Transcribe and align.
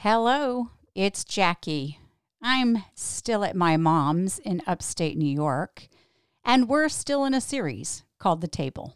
Hello, 0.00 0.68
it's 0.94 1.24
Jackie. 1.24 1.98
I'm 2.42 2.84
still 2.94 3.42
at 3.42 3.56
my 3.56 3.78
mom's 3.78 4.38
in 4.38 4.62
upstate 4.66 5.16
New 5.16 5.24
York, 5.24 5.88
and 6.44 6.68
we're 6.68 6.90
still 6.90 7.24
in 7.24 7.32
a 7.32 7.40
series 7.40 8.04
called 8.18 8.42
The 8.42 8.46
Table. 8.46 8.94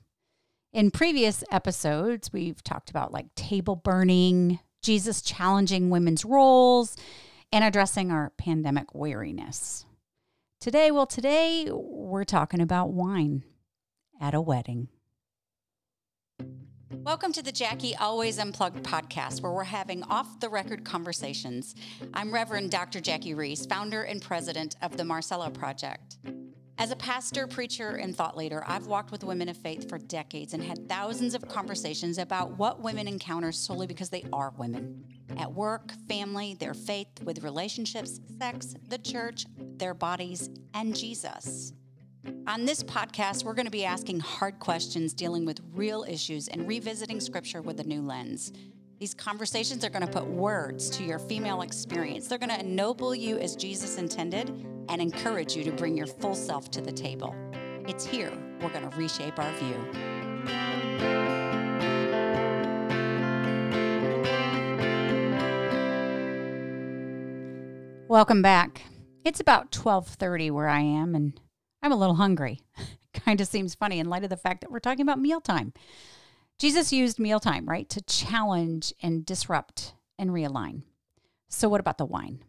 In 0.75 0.91
previous 0.91 1.43
episodes, 1.51 2.35
we've 2.35 2.63
talked 2.63 2.91
about 2.91 3.15
like 3.15 3.35
table 3.35 3.77
burning, 3.77 4.59
Jesus 4.83 5.23
challenging 5.23 5.89
women's 5.89 6.27
roles, 6.27 6.99
and 7.51 7.65
addressing 7.65 8.11
our 8.11 8.35
pandemic 8.37 8.95
weariness. 8.95 9.87
Today, 10.61 10.91
well, 10.91 11.07
today 11.07 11.67
we're 11.73 12.25
talking 12.25 12.61
about 12.61 12.93
wine 12.93 13.43
at 14.21 14.35
a 14.35 14.41
wedding. 14.41 14.89
Welcome 17.03 17.33
to 17.33 17.43
the 17.43 17.51
Jackie 17.51 17.97
Always 17.97 18.39
Unplugged 18.39 18.83
podcast, 18.85 19.41
where 19.41 19.53
we're 19.53 19.65
having 19.65 20.03
off 20.03 20.39
the 20.39 20.51
record 20.51 20.85
conversations. 20.85 21.75
I'm 22.13 22.33
Reverend 22.33 22.71
Dr. 22.71 23.01
Jackie 23.01 23.33
Roese, 23.33 23.65
founder 23.65 24.03
and 24.03 24.21
president 24.21 24.77
of 24.83 24.99
the 24.99 25.05
Marcella 25.05 25.51
Project. 25.51 26.19
As 26.77 26.91
a 26.91 26.97
pastor, 26.97 27.47
preacher, 27.47 27.97
and 27.97 28.15
thought 28.15 28.37
leader, 28.37 28.63
I've 28.67 28.87
walked 28.87 29.13
with 29.13 29.25
women 29.25 29.49
of 29.49 29.57
faith 29.57 29.89
for 29.89 29.97
decades 29.97 30.53
and 30.53 30.63
had 30.63 30.91
thousands 30.91 31.35
of 31.35 31.49
conversations 31.49 32.19
about 32.19 32.59
what 32.59 32.83
women 32.83 33.09
encounter 33.09 33.51
solely 33.51 33.87
because 33.87 34.11
they 34.11 34.27
are 34.31 34.53
women 34.59 35.03
at 35.39 35.51
work, 35.51 35.93
family, 36.07 36.55
their 36.55 36.75
faith, 36.75 37.09
with 37.25 37.43
relationships, 37.43 38.21
sex, 38.39 38.75
the 38.89 38.99
church, 38.99 39.47
their 39.59 39.95
bodies, 39.95 40.51
and 40.75 40.95
Jesus. 40.95 41.73
On 42.47 42.67
this 42.67 42.83
podcast, 42.83 43.45
we're 43.45 43.55
going 43.55 43.65
to 43.65 43.71
be 43.71 43.85
asking 43.85 44.21
hard 44.21 44.59
questions, 44.59 45.15
dealing 45.15 45.47
with 45.47 45.61
real 45.73 46.05
issues, 46.07 46.49
and 46.49 46.69
revisiting 46.69 47.19
scripture 47.19 47.63
with 47.63 47.81
a 47.81 47.85
new 47.85 48.03
lens. 48.03 48.53
These 48.99 49.15
conversations 49.15 49.87
are 49.87 49.89
going 49.89 50.07
to 50.07 50.13
put 50.13 50.27
words 50.27 50.91
to 50.91 51.03
your 51.03 51.19
female 51.19 51.63
experience. 51.63 52.29
They're 52.29 52.37
going 52.37 52.51
to 52.51 52.61
ennoble 52.61 53.15
you 53.15 53.39
as 53.39 53.57
Jesus 53.57 53.97
intended 53.97 54.51
and 54.91 55.01
encourage 55.01 55.57
you 55.57 55.65
to 55.65 55.73
bring 55.73 55.97
your 55.97 56.07
full 56.07 56.35
self 56.35 56.71
to 56.73 56.83
the 56.83 56.93
table. 56.93 57.35
It's 57.89 58.05
here 58.05 58.33
we're 58.61 58.69
going 58.69 58.89
to 58.91 58.95
reshape 58.99 59.39
our 59.39 59.53
view. 59.55 59.77
Welcome 68.09 68.43
back. 68.43 68.83
It's 69.25 69.41
about 69.41 69.73
12:30 69.73 70.51
where 70.51 70.69
I 70.69 70.81
am 70.81 71.15
and 71.15 71.41
I'm 71.83 71.93
a 71.93 71.97
little 71.97 72.17
hungry. 72.17 72.61
kind 73.13 73.41
of 73.41 73.49
seems 73.49 73.75
funny 73.75 73.99
in 73.99 74.09
light 74.09 74.25
of 74.25 74.31
the 74.31 74.37
fact 74.37 74.61
that 74.61 74.71
we're 74.71 74.81
talking 74.81 75.03
about 75.03 75.19
mealtime. 75.19 75.73
Jesus 76.59 76.93
used 76.93 77.19
mealtime, 77.19 77.67
right, 77.67 77.89
to 77.89 78.03
challenge 78.03 78.93
and 79.03 79.25
disrupt 79.25 79.95
and 80.19 80.31
realign. 80.31 80.83
So, 81.49 81.69
what 81.69 81.81
about 81.81 81.99
the 81.99 82.05
wine? 82.05 82.45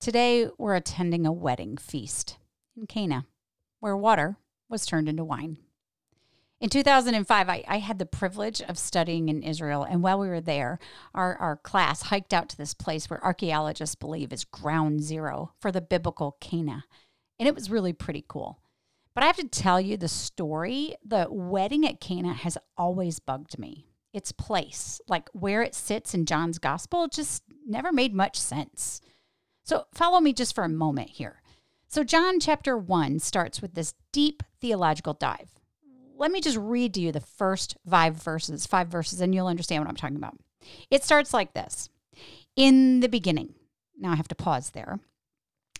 Today, 0.00 0.48
we're 0.58 0.74
attending 0.74 1.26
a 1.26 1.32
wedding 1.32 1.76
feast 1.76 2.38
in 2.76 2.86
Cana, 2.86 3.26
where 3.80 3.96
water 3.96 4.36
was 4.68 4.84
turned 4.84 5.08
into 5.08 5.24
wine. 5.24 5.58
In 6.60 6.70
2005, 6.70 7.48
I, 7.48 7.64
I, 7.68 7.78
had 7.78 7.98
the 7.98 8.06
privilege 8.06 8.62
of 8.62 8.78
studying 8.78 9.28
in 9.28 9.42
Israel. 9.42 9.84
And 9.84 10.02
while 10.02 10.18
we 10.18 10.28
were 10.28 10.40
there, 10.40 10.78
our, 11.14 11.36
our 11.36 11.56
class 11.56 12.02
hiked 12.02 12.32
out 12.32 12.48
to 12.48 12.56
this 12.56 12.72
place 12.72 13.10
where 13.10 13.22
archaeologists 13.22 13.94
believe 13.94 14.32
is 14.32 14.44
ground 14.44 15.02
zero 15.02 15.52
for 15.60 15.70
the 15.70 15.82
biblical 15.82 16.38
Cana. 16.40 16.84
And 17.38 17.48
it 17.48 17.54
was 17.54 17.70
really 17.70 17.92
pretty 17.92 18.24
cool. 18.26 18.60
But 19.14 19.24
I 19.24 19.26
have 19.26 19.36
to 19.36 19.48
tell 19.48 19.80
you 19.80 19.96
the 19.96 20.08
story. 20.08 20.94
The 21.04 21.26
wedding 21.30 21.86
at 21.86 22.00
Cana 22.00 22.34
has 22.34 22.58
always 22.76 23.18
bugged 23.18 23.58
me. 23.58 23.86
Its 24.12 24.32
place, 24.32 25.00
like 25.08 25.28
where 25.32 25.62
it 25.62 25.74
sits 25.74 26.14
in 26.14 26.26
John's 26.26 26.58
gospel, 26.58 27.08
just 27.08 27.42
never 27.66 27.92
made 27.92 28.14
much 28.14 28.38
sense. 28.38 29.00
So 29.62 29.86
follow 29.94 30.20
me 30.20 30.32
just 30.32 30.54
for 30.54 30.64
a 30.64 30.68
moment 30.68 31.10
here. 31.10 31.42
So, 31.88 32.02
John 32.02 32.40
chapter 32.40 32.76
1 32.76 33.20
starts 33.20 33.62
with 33.62 33.74
this 33.74 33.94
deep 34.12 34.42
theological 34.60 35.14
dive. 35.14 35.50
Let 36.16 36.30
me 36.30 36.40
just 36.40 36.56
read 36.56 36.94
to 36.94 37.00
you 37.00 37.12
the 37.12 37.20
first 37.20 37.76
five 37.88 38.16
verses, 38.16 38.66
five 38.66 38.88
verses, 38.88 39.20
and 39.20 39.34
you'll 39.34 39.46
understand 39.46 39.82
what 39.82 39.88
I'm 39.88 39.96
talking 39.96 40.16
about. 40.16 40.36
It 40.90 41.04
starts 41.04 41.32
like 41.32 41.54
this 41.54 41.88
In 42.56 43.00
the 43.00 43.08
beginning. 43.08 43.54
Now 43.96 44.12
I 44.12 44.16
have 44.16 44.28
to 44.28 44.34
pause 44.34 44.70
there 44.70 44.98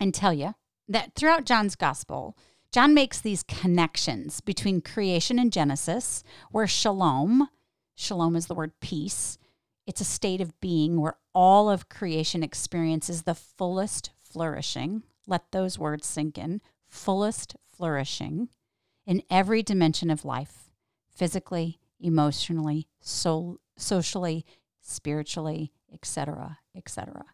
and 0.01 0.15
tell 0.15 0.33
you 0.33 0.55
that 0.89 1.15
throughout 1.15 1.45
John's 1.45 1.77
gospel, 1.77 2.37
John 2.73 2.95
makes 2.95 3.21
these 3.21 3.43
connections 3.43 4.41
between 4.41 4.81
creation 4.81 5.39
and 5.39 5.53
Genesis, 5.53 6.23
where 6.51 6.67
shalom, 6.67 7.49
shalom 7.95 8.37
is 8.37 8.47
the 8.47 8.55
word 8.55 8.73
peace, 8.81 9.39
it's 9.87 10.01
a 10.01 10.05
state 10.05 10.41
of 10.41 10.61
being 10.61 11.01
where 11.01 11.17
all 11.33 11.71
of 11.71 11.89
creation 11.89 12.43
experiences 12.43 13.23
the 13.23 13.35
fullest 13.35 14.11
flourishing. 14.23 15.05
Let 15.27 15.53
those 15.53 15.79
words 15.79 16.07
sink 16.07 16.37
in 16.37 16.61
fullest 16.89 17.57
flourishing 17.71 18.49
in 19.07 19.23
every 19.31 19.63
dimension 19.63 20.11
of 20.11 20.25
life 20.25 20.71
physically, 21.15 21.79
emotionally, 22.01 22.89
so, 23.01 23.61
socially, 23.77 24.45
spiritually, 24.81 25.73
etc., 25.93 26.59
etc. 26.75 27.25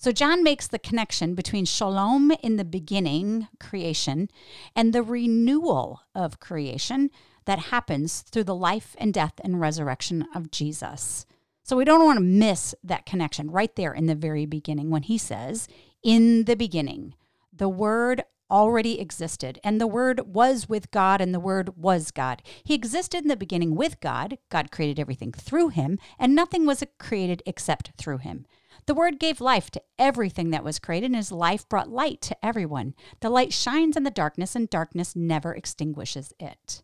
So 0.00 0.12
John 0.12 0.42
makes 0.42 0.66
the 0.66 0.78
connection 0.78 1.34
between 1.34 1.66
shalom 1.66 2.32
in 2.42 2.56
the 2.56 2.64
beginning, 2.64 3.48
creation, 3.58 4.30
and 4.74 4.94
the 4.94 5.02
renewal 5.02 6.00
of 6.14 6.40
creation 6.40 7.10
that 7.44 7.58
happens 7.58 8.22
through 8.22 8.44
the 8.44 8.54
life 8.54 8.96
and 8.96 9.12
death 9.12 9.34
and 9.44 9.60
resurrection 9.60 10.24
of 10.34 10.50
Jesus. 10.50 11.26
So 11.64 11.76
we 11.76 11.84
don't 11.84 12.02
want 12.02 12.16
to 12.16 12.24
miss 12.24 12.74
that 12.82 13.04
connection 13.04 13.50
right 13.50 13.76
there 13.76 13.92
in 13.92 14.06
the 14.06 14.14
very 14.14 14.46
beginning 14.46 14.88
when 14.88 15.02
he 15.02 15.18
says, 15.18 15.68
In 16.02 16.44
the 16.44 16.56
beginning, 16.56 17.12
the 17.52 17.68
Word 17.68 18.22
already 18.50 18.98
existed, 18.98 19.60
and 19.62 19.78
the 19.78 19.86
Word 19.86 20.34
was 20.34 20.66
with 20.66 20.90
God, 20.90 21.20
and 21.20 21.34
the 21.34 21.38
Word 21.38 21.76
was 21.76 22.10
God. 22.10 22.40
He 22.64 22.72
existed 22.72 23.20
in 23.20 23.28
the 23.28 23.36
beginning 23.36 23.74
with 23.74 24.00
God. 24.00 24.38
God 24.48 24.70
created 24.70 24.98
everything 24.98 25.32
through 25.32 25.68
him, 25.68 25.98
and 26.18 26.34
nothing 26.34 26.64
was 26.64 26.82
created 26.98 27.42
except 27.44 27.92
through 27.98 28.18
him. 28.18 28.46
The 28.86 28.94
Word 28.94 29.18
gave 29.20 29.40
life 29.40 29.70
to 29.70 29.82
everything 29.98 30.50
that 30.50 30.64
was 30.64 30.78
created, 30.78 31.06
and 31.06 31.16
His 31.16 31.32
life 31.32 31.68
brought 31.68 31.90
light 31.90 32.20
to 32.22 32.44
everyone. 32.44 32.94
The 33.20 33.30
light 33.30 33.52
shines 33.52 33.96
in 33.96 34.02
the 34.02 34.10
darkness, 34.10 34.54
and 34.54 34.68
darkness 34.68 35.14
never 35.14 35.54
extinguishes 35.54 36.32
it. 36.38 36.82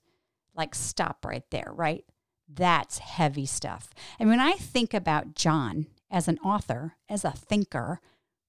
Like, 0.55 0.75
stop 0.75 1.25
right 1.25 1.45
there, 1.51 1.73
right? 1.75 2.05
That's 2.49 2.99
heavy 2.99 3.47
stuff. 3.47 3.91
And 4.19 4.29
when 4.29 4.41
I 4.41 4.53
think 4.53 4.95
about 4.95 5.35
John 5.35 5.87
as 6.11 6.29
an 6.29 6.39
author, 6.39 6.97
as 7.09 7.25
a 7.25 7.33
thinker, 7.33 8.01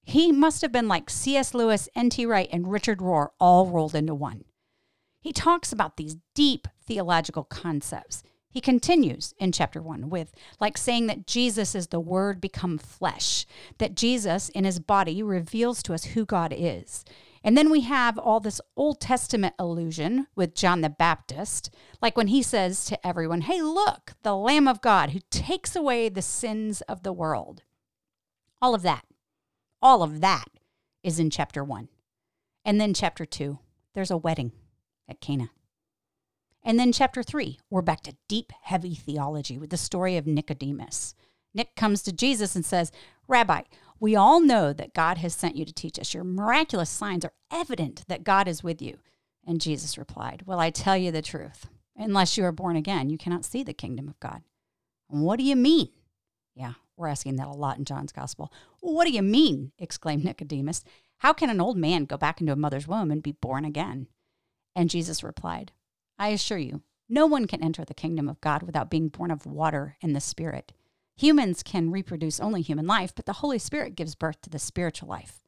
he 0.04 0.32
must 0.32 0.62
have 0.62 0.72
been 0.72 0.88
like 0.88 1.10
C.S. 1.10 1.54
Lewis, 1.54 1.90
N.T. 1.96 2.26
Wright, 2.26 2.48
and 2.52 2.72
Richard 2.72 3.00
Rohr 3.00 3.30
all 3.40 3.68
rolled 3.68 3.96
into 3.96 4.16
one. 4.16 4.46
He 5.20 5.34
talks 5.34 5.74
about 5.74 5.98
these 5.98 6.16
deep 6.34 6.68
theological 6.86 7.44
concepts. 7.44 8.24
He 8.58 8.62
continues 8.62 9.36
in 9.38 9.52
chapter 9.52 9.84
one 9.84 10.10
with 10.10 10.34
like 10.60 10.80
saying 10.80 11.06
that 11.06 11.28
Jesus 11.28 11.76
is 11.76 11.90
the 11.90 12.00
Word 12.00 12.42
become 12.42 12.80
flesh, 12.80 13.46
that 13.78 13.94
Jesus 13.94 14.50
in 14.50 14.64
his 14.64 14.80
body 14.80 15.22
reveals 15.22 15.84
to 15.84 15.94
us 15.94 16.06
who 16.06 16.26
God 16.26 16.52
is. 16.58 17.06
And 17.44 17.56
then 17.56 17.70
we 17.70 17.82
have 17.82 18.18
all 18.18 18.40
this 18.40 18.60
Old 18.76 19.00
Testament 19.00 19.54
allusion 19.60 20.26
with 20.36 20.56
John 20.56 20.82
the 20.82 20.90
Baptist, 20.90 21.70
like 22.02 22.18
when 22.18 22.30
he 22.30 22.42
says 22.42 22.84
to 22.86 23.06
everyone, 23.06 23.42
Hey, 23.42 23.62
look, 23.62 24.14
the 24.24 24.36
Lamb 24.36 24.68
of 24.68 24.82
God 24.82 25.12
who 25.12 25.20
takes 25.30 25.76
away 25.76 26.10
the 26.10 26.24
sins 26.24 26.82
of 26.90 27.04
the 27.04 27.14
world. 27.14 27.62
All 28.60 28.74
of 28.74 28.82
that, 28.82 29.06
all 29.84 30.02
of 30.02 30.20
that 30.22 30.48
is 31.04 31.20
in 31.20 31.30
chapter 31.30 31.64
one. 31.64 31.90
And 32.66 32.82
then 32.82 32.96
chapter 32.96 33.24
two, 33.24 33.60
there's 33.94 34.10
a 34.10 34.18
wedding 34.18 34.52
at 35.08 35.22
Cana. 35.22 35.52
And 36.64 36.80
then, 36.80 36.92
chapter 36.92 37.24
three, 37.24 37.60
we're 37.70 37.82
back 37.82 38.02
to 38.02 38.18
deep, 38.28 38.52
heavy 38.64 38.96
theology 38.96 39.58
with 39.58 39.70
the 39.70 39.78
story 39.78 40.18
of 40.18 40.28
Nicodemus. 40.28 41.16
Nick 41.54 41.76
comes 41.76 42.02
to 42.04 42.12
Jesus 42.12 42.56
and 42.56 42.66
says, 42.66 42.92
Rabbi, 43.28 43.62
we 44.00 44.16
all 44.16 44.40
know 44.40 44.74
that 44.74 44.94
God 44.94 45.18
has 45.18 45.34
sent 45.34 45.56
you 45.56 45.66
to 45.66 45.74
teach 45.74 45.98
us. 45.98 46.14
Your 46.14 46.24
miraculous 46.24 46.90
signs 46.90 47.26
are 47.26 47.34
evident 47.52 48.04
that 48.08 48.24
God 48.24 48.48
is 48.48 48.64
with 48.64 48.82
you. 48.82 49.00
And 49.46 49.62
Jesus 49.62 49.98
replied, 49.98 50.44
Well, 50.46 50.60
I 50.60 50.70
tell 50.70 50.98
you 50.98 51.12
the 51.12 51.22
truth. 51.22 51.68
Unless 51.96 52.38
you 52.38 52.46
are 52.46 52.52
born 52.52 52.76
again, 52.76 53.10
you 53.10 53.18
cannot 53.18 53.46
see 53.46 53.64
the 53.64 53.74
kingdom 53.74 54.08
of 54.08 54.20
God. 54.20 54.44
What 55.08 55.38
do 55.38 55.44
you 55.44 55.56
mean? 55.56 55.90
Yeah, 56.54 56.74
we're 56.96 57.08
asking 57.08 57.38
that 57.38 57.48
a 57.48 57.52
lot 57.52 57.78
in 57.78 57.86
John's 57.86 58.12
gospel. 58.12 58.52
What 58.82 59.06
do 59.06 59.12
you 59.12 59.24
mean? 59.24 59.72
exclaimed 59.80 60.24
Nicodemus. 60.24 60.84
How 61.20 61.34
can 61.34 61.50
an 61.50 61.62
old 61.62 61.78
man 61.78 62.06
go 62.06 62.18
back 62.18 62.40
into 62.40 62.54
a 62.54 62.58
mother's 62.58 62.88
womb 62.88 63.10
and 63.10 63.24
be 63.24 63.32
born 63.32 63.66
again? 63.66 64.08
And 64.76 64.90
Jesus 64.90 65.24
replied, 65.24 65.72
I 66.20 66.30
assure 66.30 66.58
you, 66.58 66.82
no 67.10 67.26
one 67.26 67.46
can 67.46 67.64
enter 67.64 67.86
the 67.86 67.94
kingdom 67.94 68.28
of 68.28 68.42
God 68.42 68.64
without 68.64 68.90
being 68.90 69.10
born 69.10 69.32
of 69.32 69.46
water 69.46 69.98
and 70.02 70.16
the 70.16 70.20
Spirit. 70.20 70.74
Humans 71.16 71.64
can 71.64 71.92
reproduce 71.92 72.40
only 72.40 72.62
human 72.62 72.86
life, 72.86 73.14
but 73.16 73.26
the 73.26 73.34
Holy 73.34 73.60
Spirit 73.60 73.96
gives 73.96 74.16
birth 74.16 74.42
to 74.42 74.50
the 74.50 74.60
spiritual 74.60 75.10
life. 75.10 75.42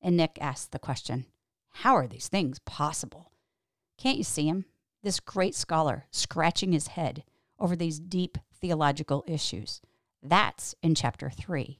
And 0.00 0.16
Nick 0.16 0.38
asks 0.40 0.66
the 0.66 0.78
question 0.78 1.26
How 1.70 1.96
are 1.96 2.06
these 2.06 2.28
things 2.28 2.58
possible? 2.60 3.32
Can't 3.98 4.18
you 4.18 4.24
see 4.24 4.48
him? 4.48 4.66
This 5.02 5.20
great 5.20 5.54
scholar 5.54 6.06
scratching 6.10 6.72
his 6.72 6.88
head 6.88 7.24
over 7.58 7.76
these 7.76 8.00
deep 8.00 8.38
theological 8.60 9.24
issues. 9.26 9.80
That's 10.22 10.74
in 10.82 10.94
chapter 10.94 11.28
3. 11.28 11.78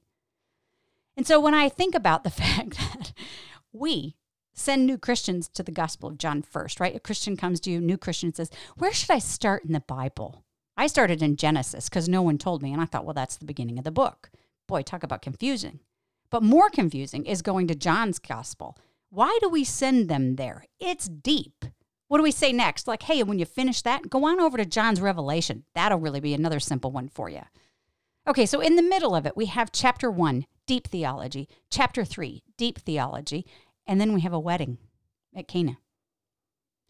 And 1.17 1.27
so 1.27 1.41
when 1.41 1.55
I 1.55 1.69
think 1.69 1.95
about 1.95 2.25
the 2.25 2.31
fact 2.31 2.77
that 2.77 3.13
we 3.73 4.17
send 4.55 4.87
new 4.87 4.97
Christians 4.97 5.49
to 5.51 5.63
the 5.63 5.73
Gospel 5.73 6.09
of 6.09 6.19
John 6.19 6.43
first, 6.43 6.81
right? 6.81 6.97
A 6.97 7.01
Christian 7.01 7.37
comes 7.37 7.61
to 7.61 7.71
you, 7.71 7.81
new 7.81 7.99
Christian 7.99 8.33
says, 8.33 8.51
Where 8.77 8.93
should 8.93 9.11
I 9.11 9.19
start 9.19 9.65
in 9.65 9.73
the 9.73 9.81
Bible? 9.81 10.45
I 10.77 10.87
started 10.87 11.23
in 11.23 11.37
Genesis 11.37 11.89
because 11.89 12.09
no 12.09 12.23
one 12.23 12.39
told 12.39 12.63
me. 12.63 12.73
And 12.73 12.81
I 12.81 12.87
thought, 12.87 13.05
well, 13.05 13.15
that's 13.15 13.37
the 13.37 13.45
beginning 13.45 13.79
of 13.79 13.85
the 13.85 13.91
book. 13.91 14.31
Boy, 14.67 14.83
talk 14.83 15.03
about 15.03 15.23
confusing. 15.23 15.81
But 16.31 16.43
more 16.43 16.71
confusing 16.71 17.27
is 17.27 17.43
going 17.43 17.69
to 17.69 17.75
John's 17.75 18.19
Gospel. 18.19 18.77
Why 19.11 19.39
do 19.41 19.49
we 19.49 19.63
send 19.63 20.09
them 20.09 20.37
there? 20.37 20.65
It's 20.81 21.09
deep. 21.09 21.65
What 22.09 22.19
do 22.19 22.25
we 22.25 22.33
say 22.33 22.53
next? 22.53 22.89
Like, 22.89 23.05
hey, 23.05 23.23
when 23.23 23.39
you 23.39 23.45
finish 23.45 23.83
that, 23.83 24.11
go 24.11 24.25
on 24.25 24.41
over 24.41 24.57
to 24.57 24.65
John's 24.65 25.01
Revelation. 25.01 25.65
That'll 25.75 26.01
really 26.01 26.21
be 26.21 26.35
another 26.35 26.61
simple 26.61 26.91
one 26.91 27.09
for 27.09 27.29
you. 27.29 27.43
Okay, 28.27 28.47
so 28.47 28.61
in 28.61 28.77
the 28.77 28.83
middle 28.83 29.15
of 29.15 29.27
it, 29.27 29.37
we 29.37 29.47
have 29.47 29.71
chapter 29.71 30.11
one, 30.11 30.47
deep 30.67 30.89
theology, 30.89 31.49
chapter 31.71 32.05
three, 32.05 32.43
deep 32.57 32.79
theology, 32.81 33.47
and 33.87 34.01
then 34.01 34.13
we 34.13 34.23
have 34.23 34.33
a 34.33 34.39
wedding 34.39 34.79
at 35.35 35.49
Cana. 35.49 35.79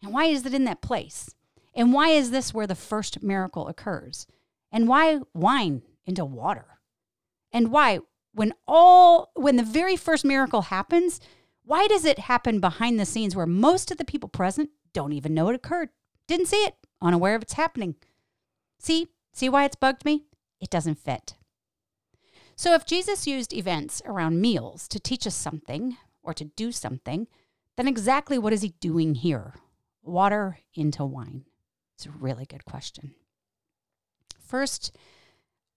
And 0.01 0.13
why 0.13 0.25
is 0.25 0.45
it 0.45 0.53
in 0.53 0.65
that 0.65 0.81
place? 0.81 1.33
And 1.73 1.91
why 1.93 2.09
is 2.09 2.31
this 2.31 2.53
where 2.53 2.67
the 2.67 2.75
first 2.75 3.21
miracle 3.21 3.67
occurs? 3.67 4.27
And 4.71 4.87
why 4.87 5.19
wine 5.33 5.81
into 6.05 6.23
water? 6.23 6.79
And 7.51 7.71
why, 7.71 7.99
when 8.33 8.53
all, 8.67 9.31
when 9.35 9.55
the 9.55 9.63
very 9.63 9.95
first 9.95 10.25
miracle 10.25 10.63
happens, 10.63 11.19
why 11.63 11.87
does 11.87 12.05
it 12.05 12.19
happen 12.19 12.59
behind 12.59 12.99
the 12.99 13.05
scenes 13.05 13.35
where 13.35 13.45
most 13.45 13.91
of 13.91 13.97
the 13.97 14.05
people 14.05 14.29
present 14.29 14.69
don't 14.93 15.13
even 15.13 15.33
know 15.33 15.49
it 15.49 15.55
occurred? 15.55 15.89
Didn't 16.27 16.47
see 16.47 16.63
it, 16.63 16.75
unaware 17.01 17.35
of 17.35 17.41
it's 17.41 17.53
happening. 17.53 17.95
See, 18.79 19.07
see 19.33 19.49
why 19.49 19.65
it's 19.65 19.75
bugged 19.75 20.05
me? 20.05 20.25
It 20.59 20.69
doesn't 20.69 20.99
fit. 20.99 21.35
So, 22.55 22.73
if 22.73 22.85
Jesus 22.85 23.27
used 23.27 23.53
events 23.53 24.01
around 24.05 24.39
meals 24.39 24.87
to 24.87 24.99
teach 24.99 25.27
us 25.27 25.35
something 25.35 25.97
or 26.25 26.33
to 26.33 26.45
do 26.45 26.71
something, 26.71 27.27
then 27.77 27.87
exactly 27.87 28.37
what 28.37 28.53
is 28.53 28.61
he 28.61 28.69
doing 28.79 29.15
here? 29.15 29.53
Water 30.03 30.59
into 30.73 31.05
wine. 31.05 31.45
It's 31.95 32.05
a 32.05 32.11
really 32.11 32.45
good 32.45 32.65
question. 32.65 33.15
First, 34.39 34.95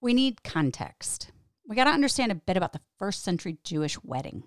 we 0.01 0.13
need 0.13 0.43
context. 0.43 1.31
We 1.67 1.75
got 1.75 1.85
to 1.85 1.91
understand 1.91 2.31
a 2.31 2.35
bit 2.35 2.57
about 2.57 2.73
the 2.73 2.81
first 2.97 3.23
century 3.23 3.57
Jewish 3.63 4.01
wedding. 4.03 4.43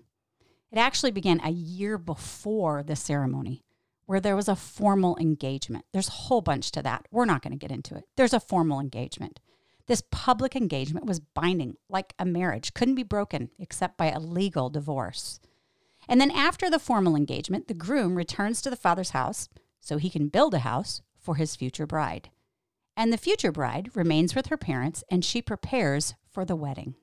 It 0.71 0.77
actually 0.77 1.11
began 1.11 1.39
a 1.43 1.51
year 1.51 1.97
before 1.97 2.83
the 2.83 2.95
ceremony, 2.95 3.63
where 4.05 4.19
there 4.19 4.35
was 4.35 4.47
a 4.47 4.55
formal 4.55 5.17
engagement. 5.19 5.85
There's 5.93 6.07
a 6.07 6.11
whole 6.11 6.41
bunch 6.41 6.71
to 6.71 6.81
that. 6.81 7.07
We're 7.11 7.25
not 7.25 7.41
going 7.41 7.53
to 7.53 7.57
get 7.57 7.71
into 7.71 7.95
it. 7.95 8.05
There's 8.17 8.33
a 8.33 8.39
formal 8.39 8.79
engagement. 8.79 9.39
This 9.85 10.03
public 10.11 10.55
engagement 10.55 11.05
was 11.05 11.19
binding, 11.19 11.75
like 11.89 12.13
a 12.17 12.25
marriage, 12.25 12.73
couldn't 12.73 12.95
be 12.95 13.03
broken 13.03 13.49
except 13.59 13.97
by 13.97 14.09
a 14.11 14.19
legal 14.19 14.69
divorce. 14.69 15.39
And 16.07 16.19
then 16.19 16.31
after 16.31 16.69
the 16.69 16.79
formal 16.79 17.15
engagement, 17.15 17.67
the 17.67 17.73
groom 17.73 18.15
returns 18.15 18.61
to 18.61 18.69
the 18.69 18.75
father's 18.75 19.11
house 19.11 19.49
so 19.79 19.97
he 19.97 20.09
can 20.09 20.27
build 20.27 20.53
a 20.53 20.59
house 20.59 21.01
for 21.17 21.35
his 21.35 21.55
future 21.55 21.85
bride. 21.85 22.29
And 22.95 23.11
the 23.11 23.17
future 23.17 23.51
bride 23.51 23.89
remains 23.95 24.35
with 24.35 24.47
her 24.47 24.57
parents 24.57 25.03
and 25.09 25.25
she 25.25 25.41
prepares 25.41 26.13
for 26.31 26.45
the 26.45 26.55
wedding. 26.55 26.95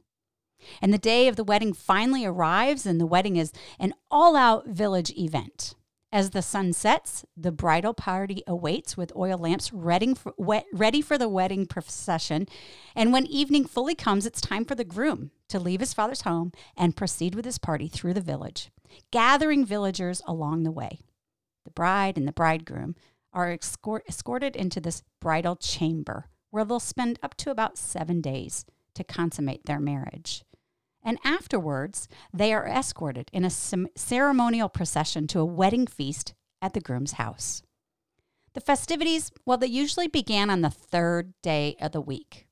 And 0.81 0.93
the 0.93 0.99
day 0.99 1.29
of 1.29 1.37
the 1.37 1.45
wedding 1.45 1.73
finally 1.73 2.25
arrives, 2.25 2.85
and 2.85 3.01
the 3.01 3.07
wedding 3.07 3.37
is 3.37 3.53
an 3.79 3.95
all 4.11 4.37
out 4.37 4.67
village 4.67 5.11
event. 5.17 5.75
As 6.13 6.31
the 6.31 6.43
sun 6.43 6.73
sets, 6.73 7.25
the 7.37 7.53
bridal 7.53 7.95
party 7.95 8.43
awaits 8.47 8.97
with 8.97 9.15
oil 9.15 9.39
lamps 9.39 9.73
ready 9.73 10.13
for, 10.15 11.19
the 11.19 11.29
wedding 11.29 11.67
procession. 11.67 12.49
And 12.97 13.13
when 13.13 13.27
evening 13.27 13.65
fully 13.65 13.95
comes, 13.95 14.27
it's 14.27 14.41
time 14.41 14.65
for 14.65 14.75
the 14.75 14.83
groom 14.85 15.31
to 15.49 15.61
leave 15.61 15.79
his 15.79 15.95
father's 15.95 16.23
home 16.23 16.51
and 16.77 16.97
proceed 16.97 17.37
with 17.37 17.45
his 17.45 17.59
party 17.59 17.87
through 17.87 18.15
the 18.15 18.21
village, 18.21 18.73
gathering 19.13 19.65
villagers 19.65 20.21
along 20.27 20.65
the 20.65 20.73
way. 20.73 20.99
The 21.65 21.71
bride 21.71 22.19
and 22.19 22.27
the 22.27 22.33
bridegroom 22.33 22.97
are 23.33 23.53
escort, 23.53 24.05
escorted 24.09 24.57
into 24.57 24.81
this 24.81 25.05
bridal 25.21 25.55
chamber 25.55 26.27
where 26.51 26.65
they'll 26.65 26.81
spend 26.81 27.21
up 27.23 27.37
to 27.37 27.53
about 27.53 27.79
seven 27.79 28.21
days 28.21 28.65
to 28.95 29.05
consummate 29.05 29.67
their 29.67 29.79
marriage 29.79 30.43
and 31.03 31.19
afterwards 31.25 32.09
they 32.33 32.53
are 32.53 32.67
escorted 32.67 33.31
in 33.33 33.45
a 33.45 33.51
ceremonial 33.51 34.69
procession 34.69 35.27
to 35.29 35.41
a 35.41 35.45
wedding 35.45 35.87
feast 35.87 36.35
at 36.63 36.73
the 36.73 36.81
groom's 36.81 37.13
house. 37.13 37.63
The 38.55 38.61
festivities, 38.61 39.31
well, 39.47 39.59
they 39.59 39.69
usually 39.69 40.09
began 40.09 40.51
on 40.51 40.61
the 40.61 40.71
third 40.71 41.35
day 41.43 41.77
of 41.81 41.93
the 41.93 42.01
week. 42.01 42.49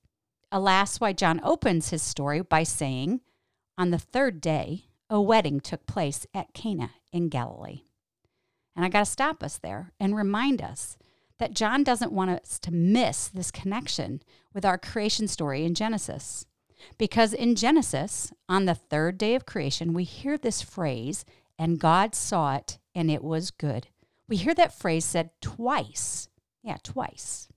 Alas, 0.52 1.00
why 1.00 1.12
John 1.12 1.40
opens 1.42 1.90
his 1.90 2.02
story 2.02 2.40
by 2.40 2.62
saying, 2.62 3.20
On 3.76 3.90
the 3.90 3.98
third 3.98 4.40
day, 4.40 4.84
a 5.10 5.20
wedding 5.20 5.60
took 5.60 5.86
place 5.86 6.26
at 6.32 6.54
Cana 6.54 6.92
in 7.12 7.28
Galilee. 7.28 7.82
And 8.76 8.84
I 8.84 8.88
got 8.88 9.00
to 9.00 9.06
stop 9.06 9.42
us 9.42 9.58
there 9.58 9.92
and 9.98 10.16
remind 10.16 10.62
us 10.62 10.96
that 11.38 11.54
John 11.54 11.82
doesn't 11.82 12.12
want 12.12 12.30
us 12.30 12.58
to 12.60 12.72
miss 12.72 13.28
this 13.28 13.50
connection 13.50 14.22
with 14.52 14.64
our 14.64 14.78
creation 14.78 15.28
story 15.28 15.64
in 15.64 15.74
Genesis. 15.74 16.46
Because 16.96 17.32
in 17.32 17.54
Genesis, 17.54 18.32
on 18.48 18.64
the 18.64 18.74
third 18.74 19.18
day 19.18 19.34
of 19.34 19.46
creation, 19.46 19.92
we 19.92 20.04
hear 20.04 20.38
this 20.38 20.62
phrase, 20.62 21.24
and 21.58 21.80
God 21.80 22.14
saw 22.14 22.56
it 22.56 22.78
and 22.94 23.10
it 23.10 23.22
was 23.22 23.50
good. 23.50 23.88
We 24.28 24.36
hear 24.36 24.54
that 24.54 24.78
phrase 24.78 25.04
said 25.04 25.30
twice. 25.40 26.28
Yeah, 26.62 26.76
twice. 26.82 27.48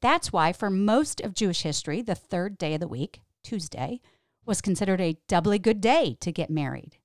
That's 0.00 0.32
why, 0.32 0.52
for 0.52 0.70
most 0.70 1.20
of 1.20 1.34
Jewish 1.34 1.62
history, 1.62 2.02
the 2.02 2.14
third 2.14 2.58
day 2.58 2.74
of 2.74 2.80
the 2.80 2.88
week, 2.88 3.20
Tuesday, 3.42 4.00
was 4.46 4.60
considered 4.60 5.00
a 5.00 5.16
doubly 5.28 5.58
good 5.58 5.80
day 5.80 6.16
to 6.20 6.32
get 6.32 6.50
married. 6.50 6.96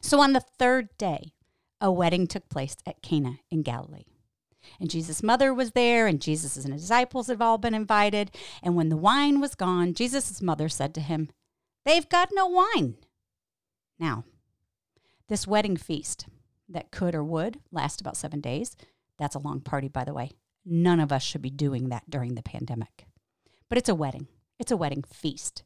So 0.00 0.20
on 0.20 0.32
the 0.32 0.40
third 0.40 0.88
day, 0.98 1.32
a 1.80 1.90
wedding 1.90 2.26
took 2.26 2.48
place 2.48 2.76
at 2.86 3.02
Cana 3.02 3.38
in 3.50 3.62
Galilee. 3.62 4.04
And 4.80 4.90
Jesus' 4.90 5.22
mother 5.22 5.52
was 5.52 5.72
there, 5.72 6.06
and 6.06 6.20
Jesus' 6.20 6.64
and 6.64 6.72
his 6.72 6.82
disciples 6.82 7.28
have 7.28 7.40
all 7.40 7.58
been 7.58 7.74
invited. 7.74 8.30
And 8.62 8.76
when 8.76 8.88
the 8.88 8.96
wine 8.96 9.40
was 9.40 9.54
gone, 9.54 9.94
Jesus' 9.94 10.42
mother 10.42 10.68
said 10.68 10.94
to 10.94 11.00
him, 11.00 11.30
They've 11.84 12.08
got 12.08 12.30
no 12.32 12.46
wine. 12.46 12.96
Now, 13.98 14.24
this 15.28 15.46
wedding 15.46 15.76
feast 15.76 16.26
that 16.68 16.90
could 16.90 17.14
or 17.14 17.24
would 17.24 17.60
last 17.70 18.00
about 18.00 18.16
seven 18.16 18.40
days, 18.40 18.76
that's 19.18 19.34
a 19.34 19.40
long 19.40 19.60
party, 19.60 19.88
by 19.88 20.04
the 20.04 20.14
way. 20.14 20.32
None 20.64 21.00
of 21.00 21.12
us 21.12 21.22
should 21.22 21.42
be 21.42 21.50
doing 21.50 21.88
that 21.90 22.08
during 22.08 22.34
the 22.34 22.42
pandemic. 22.42 23.06
But 23.68 23.78
it's 23.78 23.88
a 23.88 23.94
wedding, 23.94 24.28
it's 24.58 24.72
a 24.72 24.76
wedding 24.76 25.02
feast. 25.02 25.62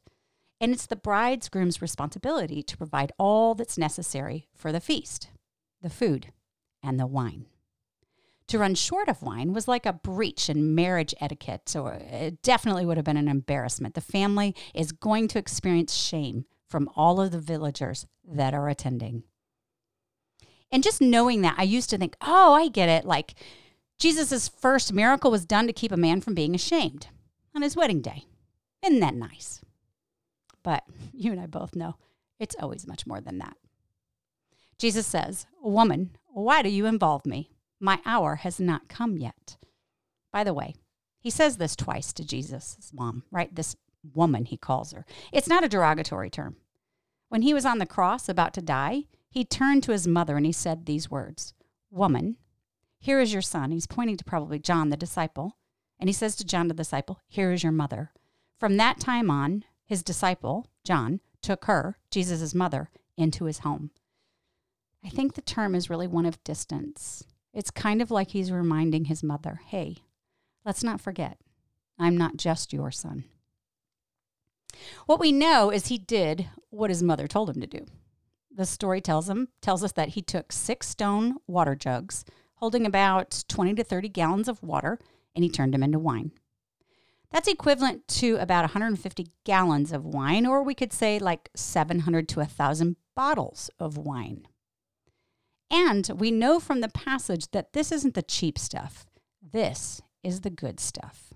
And 0.61 0.73
it's 0.73 0.85
the 0.85 0.97
bride's 0.97 1.47
groom's 1.47 1.81
responsibility 1.81 2.61
to 2.63 2.77
provide 2.77 3.13
all 3.17 3.55
that's 3.55 3.77
necessary 3.77 4.47
for 4.53 4.71
the 4.71 4.81
feast 4.81 5.29
the 5.81 5.89
food 5.89 6.33
and 6.83 6.99
the 6.99 7.07
wine. 7.07 7.45
To 8.49 8.57
run 8.57 8.73
short 8.73 9.09
of 9.09 9.21
wine 9.21 9.53
was 9.53 9.67
like 9.67 9.85
a 9.85 9.93
breach 9.93 10.49
in 10.49 10.73
marriage 10.73 11.13
etiquette, 11.21 11.69
so 11.69 11.85
uh, 11.85 11.99
it 12.01 12.41
definitely 12.41 12.83
would 12.83 12.97
have 12.97 13.05
been 13.05 13.15
an 13.15 13.27
embarrassment. 13.27 13.93
The 13.93 14.01
family 14.01 14.55
is 14.73 14.91
going 14.91 15.27
to 15.29 15.39
experience 15.39 15.93
shame 15.93 16.45
from 16.67 16.89
all 16.95 17.21
of 17.21 17.29
the 17.31 17.39
villagers 17.39 18.07
that 18.27 18.55
are 18.55 18.67
attending. 18.67 19.21
And 20.71 20.81
just 20.81 20.99
knowing 20.99 21.41
that, 21.41 21.55
I 21.59 21.63
used 21.63 21.91
to 21.91 21.97
think, 21.99 22.15
oh, 22.21 22.53
I 22.55 22.69
get 22.69 22.89
it. 22.89 23.05
Like 23.05 23.35
Jesus' 23.99 24.47
first 24.47 24.93
miracle 24.93 25.29
was 25.29 25.45
done 25.45 25.67
to 25.67 25.73
keep 25.73 25.91
a 25.91 25.97
man 25.97 26.19
from 26.19 26.33
being 26.33 26.55
ashamed 26.55 27.07
on 27.55 27.61
his 27.61 27.75
wedding 27.75 28.01
day. 28.01 28.25
Isn't 28.83 28.99
that 29.01 29.13
nice? 29.13 29.61
But 30.63 30.85
you 31.13 31.31
and 31.31 31.39
I 31.39 31.45
both 31.45 31.75
know 31.75 31.97
it's 32.39 32.55
always 32.59 32.87
much 32.87 33.05
more 33.05 33.21
than 33.21 33.37
that. 33.37 33.57
Jesus 34.79 35.05
says, 35.05 35.45
Woman, 35.61 36.17
why 36.29 36.63
do 36.63 36.69
you 36.69 36.87
involve 36.87 37.27
me? 37.27 37.51
My 37.79 37.99
hour 38.05 38.35
has 38.37 38.59
not 38.59 38.89
come 38.89 39.17
yet. 39.17 39.57
By 40.31 40.43
the 40.43 40.53
way, 40.53 40.75
he 41.19 41.29
says 41.29 41.57
this 41.57 41.75
twice 41.75 42.13
to 42.13 42.25
Jesus' 42.25 42.91
mom, 42.93 43.23
right? 43.31 43.53
This 43.53 43.75
woman, 44.13 44.45
he 44.45 44.57
calls 44.57 44.91
her. 44.91 45.05
It's 45.31 45.47
not 45.47 45.63
a 45.63 45.69
derogatory 45.69 46.29
term. 46.29 46.57
When 47.29 47.41
he 47.41 47.53
was 47.53 47.65
on 47.65 47.77
the 47.77 47.85
cross 47.85 48.27
about 48.27 48.53
to 48.55 48.61
die, 48.61 49.05
he 49.29 49.45
turned 49.45 49.83
to 49.83 49.91
his 49.91 50.07
mother 50.07 50.37
and 50.37 50.45
he 50.45 50.51
said 50.51 50.85
these 50.85 51.11
words 51.11 51.53
Woman, 51.91 52.37
here 52.99 53.19
is 53.19 53.31
your 53.31 53.41
son. 53.41 53.71
He's 53.71 53.87
pointing 53.87 54.17
to 54.17 54.25
probably 54.25 54.59
John, 54.59 54.89
the 54.89 54.97
disciple. 54.97 55.57
And 55.99 56.09
he 56.09 56.13
says 56.13 56.35
to 56.37 56.45
John, 56.45 56.67
the 56.67 56.73
disciple, 56.73 57.19
Here 57.27 57.51
is 57.51 57.63
your 57.63 57.71
mother. 57.71 58.11
From 58.59 58.77
that 58.77 58.99
time 58.99 59.31
on, 59.31 59.63
his 59.85 60.03
disciple, 60.03 60.67
John, 60.83 61.21
took 61.41 61.65
her, 61.65 61.97
Jesus' 62.11 62.53
mother, 62.53 62.89
into 63.17 63.45
his 63.45 63.59
home. 63.59 63.91
I 65.03 65.09
think 65.09 65.33
the 65.33 65.41
term 65.41 65.75
is 65.75 65.89
really 65.89 66.07
one 66.07 66.25
of 66.25 66.43
distance. 66.43 67.23
It's 67.53 67.71
kind 67.71 68.01
of 68.01 68.11
like 68.11 68.31
he's 68.31 68.51
reminding 68.51 69.05
his 69.05 69.23
mother, 69.23 69.61
hey, 69.67 69.97
let's 70.65 70.83
not 70.83 71.01
forget, 71.01 71.37
I'm 71.97 72.15
not 72.15 72.37
just 72.37 72.73
your 72.73 72.91
son. 72.91 73.25
What 75.05 75.19
we 75.19 75.31
know 75.31 75.71
is 75.71 75.87
he 75.87 75.97
did 75.97 76.49
what 76.69 76.89
his 76.89 77.03
mother 77.03 77.27
told 77.27 77.49
him 77.49 77.59
to 77.61 77.67
do. 77.67 77.85
The 78.51 78.65
story 78.65 79.01
tells 79.01 79.29
him 79.29 79.49
tells 79.61 79.83
us 79.83 79.91
that 79.93 80.09
he 80.09 80.21
took 80.21 80.51
six 80.51 80.87
stone 80.87 81.37
water 81.47 81.75
jugs 81.75 82.25
holding 82.55 82.85
about 82.85 83.43
20 83.47 83.73
to 83.75 83.83
30 83.83 84.09
gallons 84.09 84.47
of 84.47 84.61
water 84.61 84.99
and 85.35 85.43
he 85.43 85.49
turned 85.49 85.73
them 85.73 85.83
into 85.83 85.99
wine. 85.99 86.31
That's 87.31 87.47
equivalent 87.47 88.07
to 88.07 88.37
about 88.37 88.63
150 88.63 89.27
gallons 89.43 89.91
of 89.91 90.03
wine, 90.03 90.47
or 90.47 90.63
we 90.63 90.73
could 90.73 90.91
say 90.91 91.19
like 91.19 91.49
700 91.55 92.27
to 92.29 92.39
1,000 92.39 92.95
bottles 93.15 93.69
of 93.79 93.97
wine. 93.97 94.47
And 95.71 96.09
we 96.15 96.31
know 96.31 96.59
from 96.59 96.81
the 96.81 96.89
passage 96.89 97.51
that 97.51 97.73
this 97.73 97.91
isn't 97.91 98.15
the 98.15 98.23
cheap 98.23 98.57
stuff, 98.57 99.05
this 99.41 100.01
is 100.23 100.41
the 100.41 100.49
good 100.49 100.79
stuff. 100.79 101.33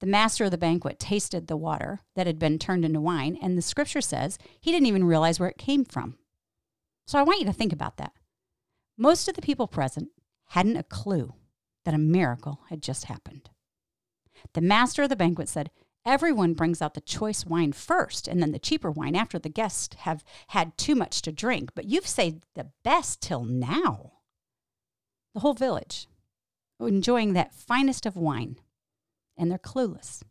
The 0.00 0.06
master 0.06 0.44
of 0.44 0.50
the 0.50 0.58
banquet 0.58 0.98
tasted 0.98 1.46
the 1.46 1.56
water 1.56 2.00
that 2.16 2.26
had 2.26 2.38
been 2.38 2.58
turned 2.58 2.84
into 2.84 3.00
wine, 3.00 3.38
and 3.40 3.56
the 3.56 3.62
scripture 3.62 4.02
says 4.02 4.36
he 4.60 4.70
didn't 4.70 4.86
even 4.86 5.04
realize 5.04 5.40
where 5.40 5.48
it 5.48 5.58
came 5.58 5.84
from. 5.84 6.18
So 7.06 7.18
I 7.18 7.22
want 7.22 7.40
you 7.40 7.46
to 7.46 7.52
think 7.52 7.72
about 7.72 7.96
that. 7.96 8.12
Most 8.98 9.28
of 9.28 9.34
the 9.34 9.42
people 9.42 9.66
present 9.66 10.10
hadn't 10.48 10.76
a 10.76 10.82
clue 10.82 11.34
that 11.84 11.94
a 11.94 11.98
miracle 11.98 12.60
had 12.68 12.82
just 12.82 13.04
happened. 13.04 13.48
The 14.52 14.60
master 14.60 15.04
of 15.04 15.08
the 15.08 15.16
banquet 15.16 15.48
said, 15.48 15.70
Everyone 16.06 16.54
brings 16.54 16.80
out 16.80 16.94
the 16.94 17.00
choice 17.00 17.44
wine 17.44 17.72
first 17.72 18.28
and 18.28 18.40
then 18.40 18.52
the 18.52 18.60
cheaper 18.60 18.92
wine 18.92 19.16
after 19.16 19.40
the 19.40 19.48
guests 19.48 19.96
have 20.00 20.22
had 20.48 20.78
too 20.78 20.94
much 20.94 21.20
to 21.22 21.32
drink, 21.32 21.70
but 21.74 21.86
you've 21.86 22.06
saved 22.06 22.44
the 22.54 22.70
best 22.84 23.20
till 23.20 23.44
now. 23.44 24.12
The 25.34 25.40
whole 25.40 25.54
village 25.54 26.06
enjoying 26.78 27.32
that 27.32 27.54
finest 27.54 28.06
of 28.06 28.16
wine, 28.16 28.56
and 29.36 29.50
they're 29.50 29.58
clueless 29.58 30.22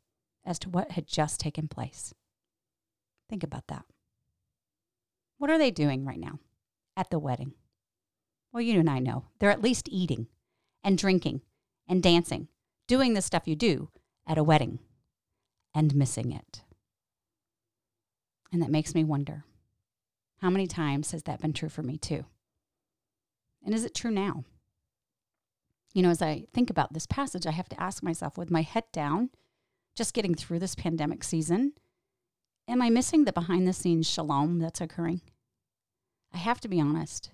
as 0.46 0.60
to 0.60 0.70
what 0.70 0.92
had 0.92 1.08
just 1.08 1.42
taken 1.42 1.68
place. 1.68 2.14
Think 3.30 3.44
about 3.44 3.68
that. 3.68 3.84
What 5.40 5.50
are 5.50 5.58
they 5.58 5.72
doing 5.72 6.06
right 6.06 6.20
now 6.20 6.40
at 6.96 7.10
the 7.10 7.20
wedding? 7.20 7.54
Well, 8.54 8.62
you 8.62 8.80
and 8.80 8.90
I 8.90 9.00
know. 9.00 9.26
They're 9.40 9.52
at 9.52 9.62
least 9.62 9.90
eating 9.92 10.28
and 10.86 10.98
drinking 10.98 11.42
and 11.86 12.02
dancing, 12.02 12.48
doing 12.88 13.14
the 13.14 13.22
stuff 13.22 13.46
you 13.46 13.58
do 13.58 13.90
at 14.26 14.38
a 14.38 14.44
wedding 14.44 14.80
and 15.76 15.94
missing 15.94 16.32
it. 16.32 16.64
And 18.52 18.62
that 18.62 18.72
makes 18.72 18.96
me 18.96 19.04
wonder 19.04 19.44
how 20.42 20.50
many 20.50 20.66
times 20.66 21.12
has 21.12 21.24
that 21.24 21.42
been 21.42 21.54
true 21.54 21.70
for 21.70 21.84
me 21.84 21.98
too? 21.98 22.26
And 23.64 23.76
is 23.76 23.84
it 23.84 23.94
true 23.94 24.12
now? 24.12 24.46
You 25.94 26.02
know, 26.02 26.10
as 26.10 26.22
I 26.22 26.46
think 26.54 26.70
about 26.70 26.94
this 26.94 27.06
passage, 27.06 27.46
I 27.46 27.52
have 27.52 27.70
to 27.70 27.82
ask 27.82 28.02
myself 28.02 28.38
with 28.38 28.50
my 28.50 28.62
head 28.62 28.86
down, 28.94 29.30
just 29.96 30.14
getting 30.14 30.36
through 30.36 30.60
this 30.60 30.76
pandemic 30.76 31.24
season, 31.24 31.74
am 32.68 32.82
I 32.82 32.90
missing 32.90 33.26
the 33.26 33.34
behind 33.34 33.68
the 33.68 33.74
scenes 33.74 34.10
shalom 34.10 34.60
that's 34.60 34.82
occurring? 34.82 35.22
I 36.34 36.38
have 36.38 36.60
to 36.62 36.68
be 36.68 36.82
honest. 36.82 37.32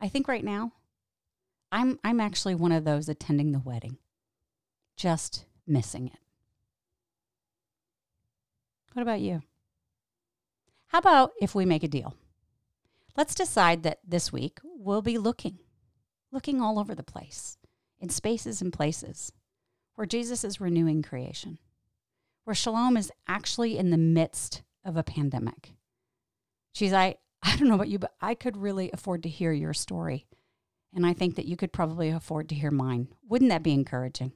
I 0.00 0.08
think 0.08 0.28
right 0.28 0.44
now, 0.44 0.72
I'm, 1.72 1.98
I'm 2.02 2.20
actually 2.20 2.54
one 2.54 2.72
of 2.72 2.84
those 2.84 3.08
attending 3.08 3.52
the 3.52 3.60
wedding, 3.60 3.98
just 4.96 5.44
missing 5.66 6.08
it. 6.08 6.18
What 8.92 9.02
about 9.02 9.20
you? 9.20 9.42
How 10.88 10.98
about 10.98 11.32
if 11.40 11.54
we 11.54 11.64
make 11.64 11.84
a 11.84 11.88
deal? 11.88 12.16
Let's 13.16 13.34
decide 13.34 13.82
that 13.84 14.00
this 14.06 14.32
week 14.32 14.58
we'll 14.64 15.02
be 15.02 15.18
looking, 15.18 15.58
looking 16.32 16.60
all 16.60 16.78
over 16.78 16.94
the 16.94 17.02
place, 17.02 17.58
in 18.00 18.08
spaces 18.08 18.60
and 18.60 18.72
places 18.72 19.32
where 19.94 20.06
Jesus 20.06 20.44
is 20.44 20.60
renewing 20.60 21.02
creation, 21.02 21.58
where 22.44 22.54
shalom 22.54 22.96
is 22.96 23.12
actually 23.28 23.76
in 23.78 23.90
the 23.90 23.98
midst 23.98 24.62
of 24.84 24.96
a 24.96 25.02
pandemic. 25.02 25.74
She's, 26.72 26.92
I, 26.92 27.16
I 27.42 27.56
don't 27.56 27.68
know 27.68 27.74
about 27.74 27.88
you, 27.88 27.98
but 27.98 28.14
I 28.20 28.34
could 28.34 28.56
really 28.56 28.90
afford 28.92 29.22
to 29.24 29.28
hear 29.28 29.52
your 29.52 29.74
story. 29.74 30.26
And 30.92 31.06
I 31.06 31.12
think 31.12 31.36
that 31.36 31.46
you 31.46 31.56
could 31.56 31.72
probably 31.72 32.08
afford 32.08 32.48
to 32.48 32.54
hear 32.54 32.70
mine. 32.70 33.08
Wouldn't 33.28 33.50
that 33.50 33.62
be 33.62 33.72
encouraging? 33.72 34.32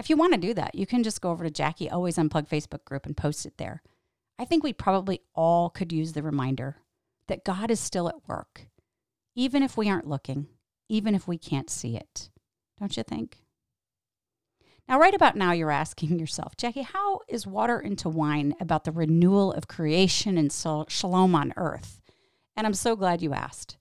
If 0.00 0.08
you 0.08 0.16
want 0.16 0.32
to 0.32 0.40
do 0.40 0.54
that, 0.54 0.74
you 0.74 0.86
can 0.86 1.02
just 1.02 1.20
go 1.20 1.30
over 1.30 1.44
to 1.44 1.50
Jackie 1.50 1.90
Always 1.90 2.16
Unplug 2.16 2.48
Facebook 2.48 2.86
group 2.86 3.04
and 3.04 3.14
post 3.14 3.44
it 3.44 3.58
there. 3.58 3.82
I 4.38 4.46
think 4.46 4.64
we 4.64 4.72
probably 4.72 5.20
all 5.34 5.68
could 5.68 5.92
use 5.92 6.14
the 6.14 6.22
reminder 6.22 6.78
that 7.28 7.44
God 7.44 7.70
is 7.70 7.80
still 7.80 8.08
at 8.08 8.26
work, 8.26 8.66
even 9.34 9.62
if 9.62 9.76
we 9.76 9.90
aren't 9.90 10.08
looking, 10.08 10.46
even 10.88 11.14
if 11.14 11.28
we 11.28 11.36
can't 11.36 11.68
see 11.68 11.96
it. 11.96 12.30
Don't 12.78 12.96
you 12.96 13.02
think? 13.02 13.42
Now, 14.88 14.98
right 14.98 15.12
about 15.12 15.36
now, 15.36 15.52
you're 15.52 15.70
asking 15.70 16.18
yourself, 16.18 16.56
Jackie, 16.56 16.80
how 16.80 17.20
is 17.28 17.46
water 17.46 17.78
into 17.78 18.08
wine 18.08 18.54
about 18.58 18.84
the 18.84 18.92
renewal 18.92 19.52
of 19.52 19.68
creation 19.68 20.38
and 20.38 20.50
shalom 20.50 21.34
on 21.34 21.52
earth? 21.58 22.00
And 22.56 22.66
I'm 22.66 22.72
so 22.72 22.96
glad 22.96 23.20
you 23.20 23.34
asked. 23.34 23.76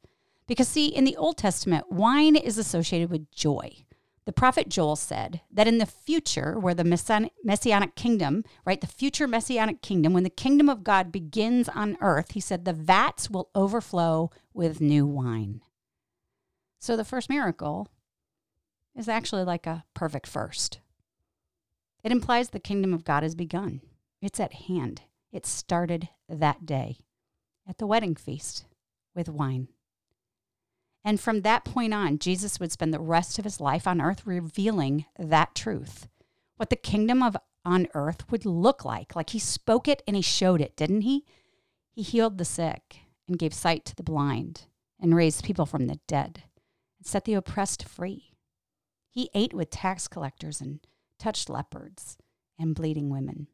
Because, 0.47 0.67
see, 0.67 0.87
in 0.87 1.05
the 1.05 1.15
Old 1.15 1.37
Testament, 1.37 1.89
wine 1.89 2.35
is 2.35 2.57
associated 2.57 3.09
with 3.09 3.31
joy. 3.31 3.85
The 4.29 4.33
prophet 4.33 4.69
Joel 4.69 4.95
said 4.95 5.41
that 5.49 5.67
in 5.67 5.79
the 5.79 5.87
future, 5.87 6.59
where 6.59 6.75
the 6.75 6.83
messianic 6.83 7.95
kingdom, 7.95 8.43
right, 8.63 8.79
the 8.79 8.85
future 8.85 9.27
messianic 9.27 9.81
kingdom, 9.81 10.13
when 10.13 10.21
the 10.21 10.29
kingdom 10.29 10.69
of 10.69 10.83
God 10.83 11.11
begins 11.11 11.67
on 11.67 11.97
earth, 11.99 12.33
he 12.33 12.39
said 12.39 12.63
the 12.63 12.71
vats 12.71 13.31
will 13.31 13.49
overflow 13.55 14.29
with 14.53 14.81
new 14.81 15.07
wine. 15.07 15.61
So 16.77 16.95
the 16.95 17.03
first 17.03 17.27
miracle 17.27 17.87
is 18.95 19.09
actually 19.09 19.45
like 19.45 19.65
a 19.65 19.83
perfect 19.95 20.27
first. 20.27 20.79
It 22.03 22.11
implies 22.11 22.51
the 22.51 22.59
kingdom 22.59 22.93
of 22.93 23.03
God 23.03 23.23
has 23.23 23.33
begun, 23.33 23.81
it's 24.21 24.39
at 24.39 24.53
hand. 24.53 25.01
It 25.31 25.47
started 25.47 26.07
that 26.29 26.67
day 26.67 26.99
at 27.67 27.79
the 27.79 27.87
wedding 27.87 28.13
feast 28.13 28.65
with 29.15 29.27
wine. 29.27 29.69
And 31.03 31.19
from 31.19 31.41
that 31.41 31.65
point 31.65 31.93
on, 31.93 32.19
Jesus 32.19 32.59
would 32.59 32.71
spend 32.71 32.93
the 32.93 32.99
rest 32.99 33.39
of 33.39 33.45
his 33.45 33.61
life 33.61 33.87
on 33.87 34.01
earth 34.01 34.25
revealing 34.25 35.05
that 35.17 35.55
truth. 35.55 36.07
What 36.57 36.69
the 36.69 36.75
kingdom 36.75 37.23
of 37.23 37.37
on 37.65 37.87
earth 37.93 38.29
would 38.31 38.45
look 38.45 38.85
like. 38.85 39.15
Like 39.15 39.31
he 39.31 39.39
spoke 39.39 39.87
it 39.87 40.01
and 40.07 40.15
he 40.15 40.21
showed 40.21 40.61
it, 40.61 40.75
didn't 40.75 41.01
he? 41.01 41.25
He 41.91 42.01
healed 42.01 42.37
the 42.37 42.45
sick 42.45 42.99
and 43.27 43.39
gave 43.39 43.53
sight 43.53 43.85
to 43.85 43.95
the 43.95 44.03
blind 44.03 44.65
and 44.99 45.15
raised 45.15 45.43
people 45.43 45.65
from 45.65 45.87
the 45.87 45.99
dead 46.07 46.43
and 46.97 47.05
set 47.05 47.25
the 47.25 47.33
oppressed 47.33 47.87
free. 47.87 48.33
He 49.09 49.29
ate 49.33 49.53
with 49.53 49.69
tax 49.69 50.07
collectors 50.07 50.61
and 50.61 50.79
touched 51.17 51.49
leopards 51.49 52.17
and 52.57 52.75
bleeding 52.75 53.09
women. 53.09 53.47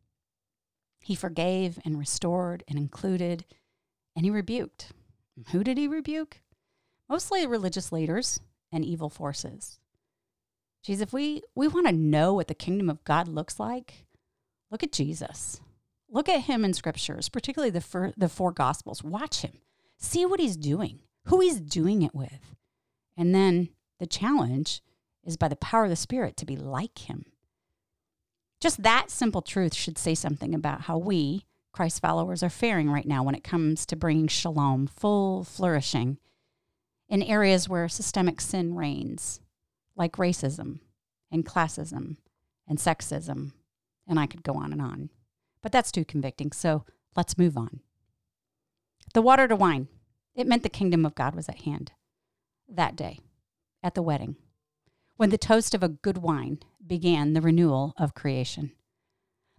He 1.00 1.16
forgave 1.16 1.80
and 1.86 2.00
restored 2.00 2.64
and 2.68 2.78
included 2.78 3.46
and 4.16 4.25
he 4.25 4.32
rebuked. 4.32 4.92
Who 5.52 5.64
did 5.64 5.78
he 5.78 5.88
rebuke? 5.88 6.40
Mostly 7.10 7.46
religious 7.46 7.92
leaders 7.92 8.40
and 8.72 8.84
evil 8.84 9.10
forces. 9.10 9.80
Geez, 10.84 11.02
if 11.02 11.14
we, 11.14 11.42
we 11.56 11.68
want 11.68 11.88
to 11.88 11.94
know 11.94 12.34
what 12.34 12.48
the 12.48 12.54
kingdom 12.54 12.90
of 12.90 13.04
God 13.04 13.28
looks 13.28 13.60
like, 13.60 14.06
look 14.70 14.84
at 14.84 14.92
Jesus. 14.92 15.60
Look 16.10 16.30
at 16.30 16.42
him 16.42 16.64
in 16.64 16.74
scriptures, 16.74 17.30
particularly 17.30 17.72
the, 17.72 17.82
fir- 17.82 18.14
the 18.16 18.30
four 18.30 18.52
gospels. 18.52 19.04
Watch 19.04 19.42
him. 19.42 19.54
See 19.98 20.26
what 20.26 20.40
he's 20.40 20.56
doing, 20.56 21.00
who 21.26 21.40
he's 21.40 21.60
doing 21.60 22.04
it 22.04 22.14
with. 22.14 22.56
And 23.18 23.34
then 23.34 23.70
the 24.00 24.06
challenge 24.06 24.82
is 25.24 25.38
by 25.38 25.48
the 25.48 25.56
power 25.56 25.86
of 25.86 25.90
the 25.90 25.96
Spirit 25.96 26.38
to 26.38 26.46
be 26.46 26.56
like 26.56 27.10
him. 27.10 27.26
Just 28.62 28.84
that 28.84 29.10
simple 29.10 29.42
truth 29.42 29.74
should 29.74 29.98
say 29.98 30.16
something 30.16 30.54
about 30.54 30.82
how 30.82 30.98
we, 30.98 31.46
Christ 31.72 32.02
followers, 32.02 32.44
are 32.44 32.50
faring 32.50 32.90
right 32.90 33.08
now 33.08 33.24
when 33.24 33.36
it 33.36 33.44
comes 33.44 33.86
to 33.88 33.96
bringing 33.96 34.28
shalom, 34.28 34.88
full 34.88 35.44
flourishing 35.44 36.20
in 37.10 37.22
areas 37.22 37.70
where 37.70 37.88
systemic 37.88 38.42
sin 38.42 38.76
reigns, 38.76 39.40
like 39.96 40.14
racism 40.14 40.80
and 41.32 41.46
classism 41.46 42.18
and 42.68 42.78
sexism. 42.78 43.52
And 44.08 44.20
I 44.20 44.28
could 44.28 44.44
go 44.44 44.54
on 44.54 44.72
and 44.72 44.82
on. 44.82 45.10
But 45.62 45.72
that's 45.72 45.92
too 45.92 46.06
convicting, 46.06 46.52
so 46.52 46.86
let's 47.16 47.38
move 47.38 47.58
on. 47.58 47.80
The 49.14 49.22
water 49.22 49.48
to 49.48 49.56
wine, 49.56 49.88
it 50.36 50.48
meant 50.48 50.64
the 50.64 50.70
kingdom 50.70 51.06
of 51.06 51.16
God 51.16 51.36
was 51.36 51.50
at 51.50 51.62
hand 51.62 51.92
that 52.68 52.96
day 52.96 53.20
at 53.82 53.96
the 53.96 54.02
wedding, 54.02 54.36
when 55.18 55.30
the 55.30 55.38
toast 55.38 55.74
of 55.74 55.84
a 55.84 55.90
good 55.90 56.18
wine 56.18 56.60
began 56.86 57.34
the 57.34 57.42
renewal 57.42 57.94
of 57.98 58.14
creation. 58.14 58.72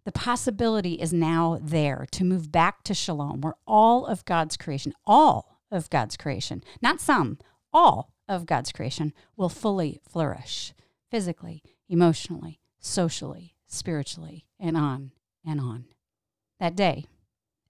The 0.04 0.12
possibility 0.12 0.94
is 0.94 1.12
now 1.12 1.58
there 1.60 2.06
to 2.12 2.24
move 2.24 2.52
back 2.52 2.84
to 2.84 2.94
shalom, 2.94 3.40
where 3.40 3.54
all 3.66 4.06
of 4.06 4.24
God's 4.24 4.56
creation, 4.56 4.92
all 5.04 5.55
of 5.70 5.90
God's 5.90 6.16
creation, 6.16 6.62
not 6.80 7.00
some, 7.00 7.38
all 7.72 8.12
of 8.28 8.46
God's 8.46 8.72
creation 8.72 9.12
will 9.36 9.48
fully 9.48 10.00
flourish 10.08 10.72
physically, 11.10 11.62
emotionally, 11.88 12.60
socially, 12.78 13.54
spiritually, 13.66 14.46
and 14.58 14.76
on 14.76 15.12
and 15.44 15.60
on. 15.60 15.86
That 16.58 16.76
day, 16.76 17.06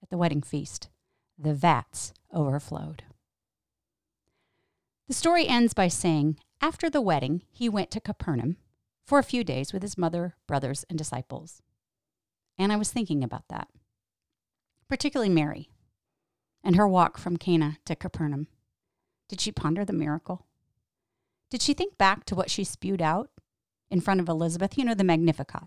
at 0.01 0.09
the 0.09 0.17
wedding 0.17 0.41
feast, 0.41 0.89
the 1.37 1.53
vats 1.53 2.13
overflowed. 2.33 3.03
The 5.07 5.13
story 5.13 5.47
ends 5.47 5.73
by 5.73 5.87
saying, 5.87 6.37
after 6.61 6.89
the 6.89 7.01
wedding, 7.01 7.43
he 7.51 7.69
went 7.69 7.91
to 7.91 8.01
Capernaum 8.01 8.57
for 9.05 9.19
a 9.19 9.23
few 9.23 9.43
days 9.43 9.71
with 9.71 9.81
his 9.81 9.97
mother, 9.97 10.35
brothers, 10.47 10.85
and 10.89 10.97
disciples. 10.97 11.61
And 12.57 12.73
I 12.73 12.77
was 12.77 12.91
thinking 12.91 13.23
about 13.23 13.47
that, 13.49 13.69
particularly 14.89 15.29
Mary, 15.29 15.69
and 16.63 16.75
her 16.75 16.87
walk 16.87 17.17
from 17.17 17.37
Cana 17.37 17.77
to 17.85 17.95
Capernaum? 17.95 18.47
Did 19.29 19.41
she 19.41 19.51
ponder 19.51 19.83
the 19.83 19.93
miracle? 19.93 20.45
Did 21.49 21.61
she 21.61 21.73
think 21.73 21.97
back 21.97 22.25
to 22.25 22.35
what 22.35 22.49
she 22.49 22.63
spewed 22.63 23.01
out 23.01 23.29
in 23.89 24.01
front 24.01 24.19
of 24.19 24.29
Elizabeth? 24.29 24.77
You 24.77 24.85
know, 24.85 24.93
the 24.93 25.03
Magnificat, 25.03 25.63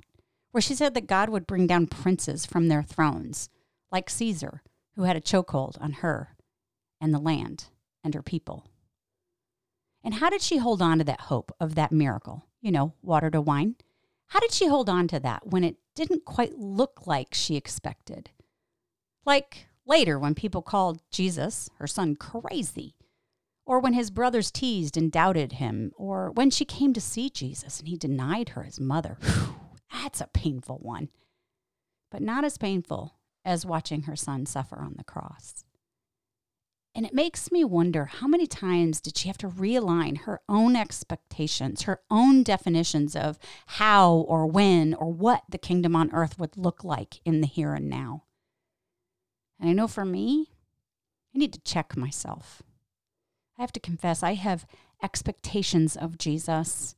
where 0.50 0.60
she 0.60 0.74
said 0.74 0.94
that 0.94 1.06
God 1.06 1.28
would 1.30 1.46
bring 1.46 1.66
down 1.66 1.86
princes 1.86 2.44
from 2.44 2.68
their 2.68 2.82
thrones, 2.82 3.48
like 3.90 4.10
Caesar, 4.10 4.62
who 4.96 5.02
had 5.02 5.16
a 5.16 5.20
chokehold 5.20 5.80
on 5.80 5.92
her 5.94 6.36
and 7.00 7.14
the 7.14 7.18
land 7.18 7.66
and 8.04 8.14
her 8.14 8.22
people. 8.22 8.66
And 10.02 10.14
how 10.14 10.30
did 10.30 10.42
she 10.42 10.58
hold 10.58 10.80
on 10.80 10.98
to 10.98 11.04
that 11.04 11.22
hope 11.22 11.54
of 11.60 11.74
that 11.74 11.92
miracle? 11.92 12.46
You 12.60 12.72
know, 12.72 12.94
water 13.02 13.30
to 13.30 13.40
wine. 13.40 13.76
How 14.28 14.40
did 14.40 14.52
she 14.52 14.66
hold 14.66 14.88
on 14.88 15.08
to 15.08 15.20
that 15.20 15.46
when 15.46 15.64
it 15.64 15.76
didn't 15.94 16.24
quite 16.24 16.58
look 16.58 17.06
like 17.06 17.34
she 17.34 17.56
expected? 17.56 18.30
Like 19.24 19.66
later 19.86 20.18
when 20.18 20.34
people 20.34 20.62
called 20.62 21.02
Jesus, 21.10 21.68
her 21.78 21.86
son, 21.86 22.16
crazy, 22.16 22.94
or 23.66 23.80
when 23.80 23.92
his 23.92 24.10
brothers 24.10 24.50
teased 24.50 24.96
and 24.96 25.12
doubted 25.12 25.52
him, 25.52 25.92
or 25.96 26.30
when 26.30 26.50
she 26.50 26.64
came 26.64 26.92
to 26.92 27.00
see 27.00 27.30
Jesus 27.30 27.78
and 27.78 27.88
he 27.88 27.96
denied 27.96 28.50
her 28.50 28.62
his 28.62 28.80
mother. 28.80 29.16
Whew, 29.22 29.54
that's 29.92 30.20
a 30.20 30.28
painful 30.32 30.78
one, 30.78 31.08
but 32.10 32.22
not 32.22 32.44
as 32.44 32.58
painful 32.58 33.14
as 33.44 33.66
watching 33.66 34.02
her 34.02 34.16
son 34.16 34.46
suffer 34.46 34.80
on 34.80 34.94
the 34.96 35.04
cross. 35.04 35.64
And 36.94 37.06
it 37.06 37.14
makes 37.14 37.52
me 37.52 37.64
wonder 37.64 38.06
how 38.06 38.26
many 38.26 38.46
times 38.48 39.00
did 39.00 39.16
she 39.16 39.28
have 39.28 39.38
to 39.38 39.48
realign 39.48 40.22
her 40.22 40.40
own 40.48 40.74
expectations, 40.74 41.82
her 41.82 42.00
own 42.10 42.42
definitions 42.42 43.14
of 43.14 43.38
how 43.66 44.12
or 44.12 44.46
when 44.46 44.94
or 44.94 45.12
what 45.12 45.44
the 45.48 45.58
kingdom 45.58 45.94
on 45.94 46.12
earth 46.12 46.38
would 46.38 46.56
look 46.56 46.82
like 46.82 47.20
in 47.24 47.40
the 47.40 47.46
here 47.46 47.74
and 47.74 47.88
now. 47.88 48.24
And 49.60 49.68
I 49.68 49.72
know 49.72 49.86
for 49.86 50.04
me, 50.04 50.46
I 51.34 51.38
need 51.38 51.52
to 51.52 51.60
check 51.60 51.96
myself. 51.96 52.62
I 53.58 53.62
have 53.62 53.72
to 53.72 53.80
confess, 53.80 54.22
I 54.22 54.34
have 54.34 54.66
expectations 55.02 55.96
of 55.96 56.18
Jesus, 56.18 56.94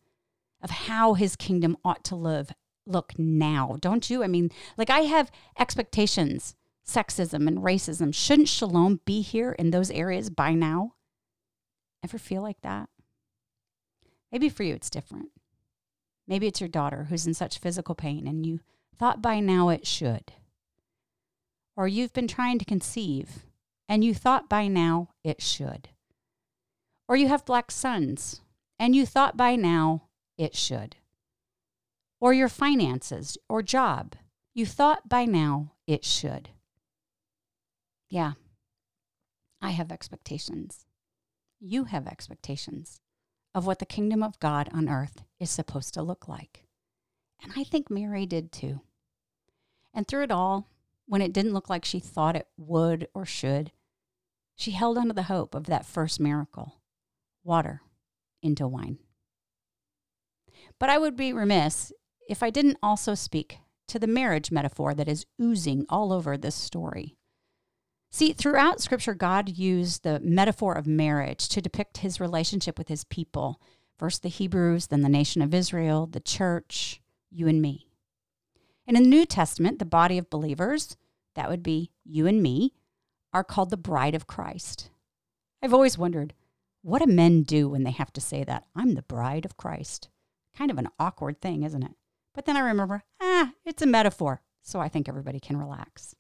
of 0.62 0.70
how 0.70 1.14
his 1.14 1.34
kingdom 1.34 1.76
ought 1.84 2.04
to 2.04 2.16
live, 2.16 2.52
look 2.86 3.18
now, 3.18 3.76
don't 3.80 4.08
you? 4.08 4.22
I 4.22 4.28
mean, 4.28 4.50
like 4.76 4.90
I 4.90 5.00
have 5.00 5.30
expectations 5.58 6.54
sexism 6.86 7.46
and 7.46 7.58
racism. 7.58 8.14
Shouldn't 8.14 8.48
shalom 8.48 9.00
be 9.04 9.22
here 9.22 9.52
in 9.52 9.70
those 9.70 9.90
areas 9.90 10.30
by 10.30 10.54
now? 10.54 10.94
Ever 12.04 12.18
feel 12.18 12.42
like 12.42 12.60
that? 12.62 12.88
Maybe 14.30 14.48
for 14.48 14.62
you 14.62 14.74
it's 14.74 14.90
different. 14.90 15.28
Maybe 16.26 16.46
it's 16.46 16.60
your 16.60 16.68
daughter 16.68 17.06
who's 17.08 17.26
in 17.26 17.34
such 17.34 17.58
physical 17.58 17.94
pain 17.94 18.26
and 18.26 18.46
you 18.46 18.60
thought 18.96 19.22
by 19.22 19.40
now 19.40 19.68
it 19.68 19.86
should. 19.86 20.32
Or 21.76 21.88
you've 21.88 22.12
been 22.12 22.28
trying 22.28 22.58
to 22.58 22.64
conceive 22.64 23.46
and 23.88 24.04
you 24.04 24.14
thought 24.14 24.48
by 24.48 24.68
now 24.68 25.08
it 25.24 25.42
should. 25.42 25.88
Or 27.08 27.16
you 27.16 27.28
have 27.28 27.44
black 27.44 27.70
sons 27.70 28.40
and 28.78 28.94
you 28.94 29.06
thought 29.06 29.36
by 29.36 29.56
now 29.56 30.04
it 30.38 30.54
should. 30.54 30.96
Or 32.20 32.32
your 32.32 32.48
finances 32.48 33.36
or 33.48 33.62
job, 33.62 34.14
you 34.54 34.66
thought 34.66 35.08
by 35.08 35.24
now 35.24 35.72
it 35.86 36.04
should. 36.04 36.50
Yeah. 38.08 38.32
I 39.60 39.70
have 39.70 39.92
expectations. 39.92 40.86
You 41.60 41.84
have 41.84 42.06
expectations 42.06 43.00
of 43.54 43.66
what 43.66 43.78
the 43.78 43.86
kingdom 43.86 44.22
of 44.22 44.40
God 44.40 44.68
on 44.72 44.88
earth 44.88 45.22
is 45.38 45.50
supposed 45.50 45.94
to 45.94 46.02
look 46.02 46.28
like. 46.28 46.64
And 47.42 47.52
I 47.56 47.64
think 47.64 47.90
Mary 47.90 48.26
did 48.26 48.52
too. 48.52 48.80
And 49.94 50.06
through 50.06 50.24
it 50.24 50.30
all, 50.30 50.68
when 51.06 51.22
it 51.22 51.32
didn't 51.32 51.54
look 51.54 51.68
like 51.68 51.84
she 51.84 52.00
thought 52.00 52.36
it 52.36 52.48
would 52.56 53.08
or 53.14 53.24
should, 53.24 53.72
she 54.56 54.72
held 54.72 54.98
on 54.98 55.08
to 55.08 55.12
the 55.14 55.24
hope 55.24 55.54
of 55.54 55.64
that 55.64 55.86
first 55.86 56.20
miracle 56.20 56.80
water 57.44 57.82
into 58.42 58.66
wine. 58.66 58.98
But 60.78 60.90
I 60.90 60.98
would 60.98 61.16
be 61.16 61.32
remiss 61.32 61.92
if 62.28 62.42
I 62.42 62.50
didn't 62.50 62.78
also 62.82 63.14
speak 63.14 63.58
to 63.88 63.98
the 63.98 64.06
marriage 64.06 64.50
metaphor 64.50 64.94
that 64.94 65.08
is 65.08 65.26
oozing 65.40 65.84
all 65.88 66.12
over 66.12 66.36
this 66.36 66.54
story. 66.54 67.16
See, 68.10 68.32
throughout 68.32 68.80
Scripture, 68.80 69.14
God 69.14 69.48
used 69.48 70.02
the 70.02 70.20
metaphor 70.20 70.74
of 70.74 70.86
marriage 70.86 71.48
to 71.48 71.62
depict 71.62 71.98
his 71.98 72.20
relationship 72.20 72.78
with 72.78 72.88
his 72.88 73.04
people. 73.04 73.60
First 73.98 74.22
the 74.22 74.28
Hebrews, 74.28 74.88
then 74.88 75.00
the 75.00 75.08
nation 75.08 75.40
of 75.40 75.54
Israel, 75.54 76.06
the 76.06 76.20
church, 76.20 77.00
you 77.30 77.48
and 77.48 77.62
me. 77.62 77.88
And 78.86 78.96
in 78.96 79.04
the 79.04 79.08
New 79.08 79.24
Testament, 79.24 79.78
the 79.78 79.84
body 79.84 80.18
of 80.18 80.28
believers, 80.28 80.96
that 81.34 81.48
would 81.48 81.62
be 81.62 81.90
you 82.04 82.26
and 82.26 82.42
me, 82.42 82.74
are 83.32 83.44
called 83.44 83.70
the 83.70 83.76
bride 83.76 84.14
of 84.14 84.26
Christ. 84.26 84.90
I've 85.62 85.74
always 85.74 85.96
wondered, 85.96 86.34
what 86.82 87.00
do 87.00 87.10
men 87.10 87.42
do 87.42 87.68
when 87.68 87.84
they 87.84 87.92
have 87.92 88.12
to 88.14 88.20
say 88.20 88.44
that? 88.44 88.64
I'm 88.74 88.94
the 88.94 89.02
bride 89.02 89.44
of 89.44 89.56
Christ. 89.56 90.08
Kind 90.56 90.70
of 90.70 90.78
an 90.78 90.88
awkward 90.98 91.40
thing, 91.40 91.62
isn't 91.62 91.82
it? 91.82 91.92
But 92.34 92.44
then 92.44 92.56
I 92.56 92.60
remember, 92.60 93.04
ah, 93.20 93.52
it's 93.64 93.82
a 93.82 93.86
metaphor, 93.86 94.42
so 94.62 94.80
I 94.80 94.88
think 94.88 95.08
everybody 95.08 95.38
can 95.38 95.56
relax. 95.56 96.14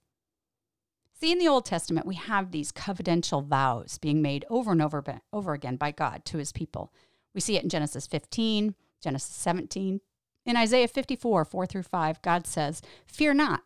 See, 1.22 1.32
in 1.32 1.38
the 1.38 1.48
Old 1.48 1.64
Testament, 1.64 2.06
we 2.06 2.16
have 2.16 2.50
these 2.50 2.72
covenantal 2.72 3.46
vows 3.46 3.98
being 3.98 4.22
made 4.22 4.44
over 4.50 4.72
and 4.72 4.82
over, 4.82 5.20
over 5.32 5.52
again 5.52 5.76
by 5.76 5.92
God 5.92 6.24
to 6.26 6.38
his 6.38 6.52
people. 6.52 6.92
We 7.34 7.40
see 7.40 7.56
it 7.56 7.62
in 7.62 7.68
Genesis 7.68 8.06
15, 8.06 8.74
Genesis 9.00 9.34
17. 9.36 10.00
In 10.44 10.56
Isaiah 10.56 10.88
54, 10.88 11.44
4 11.44 11.66
through 11.66 11.84
5, 11.84 12.22
God 12.22 12.46
says, 12.46 12.82
Fear 13.06 13.34
not, 13.34 13.62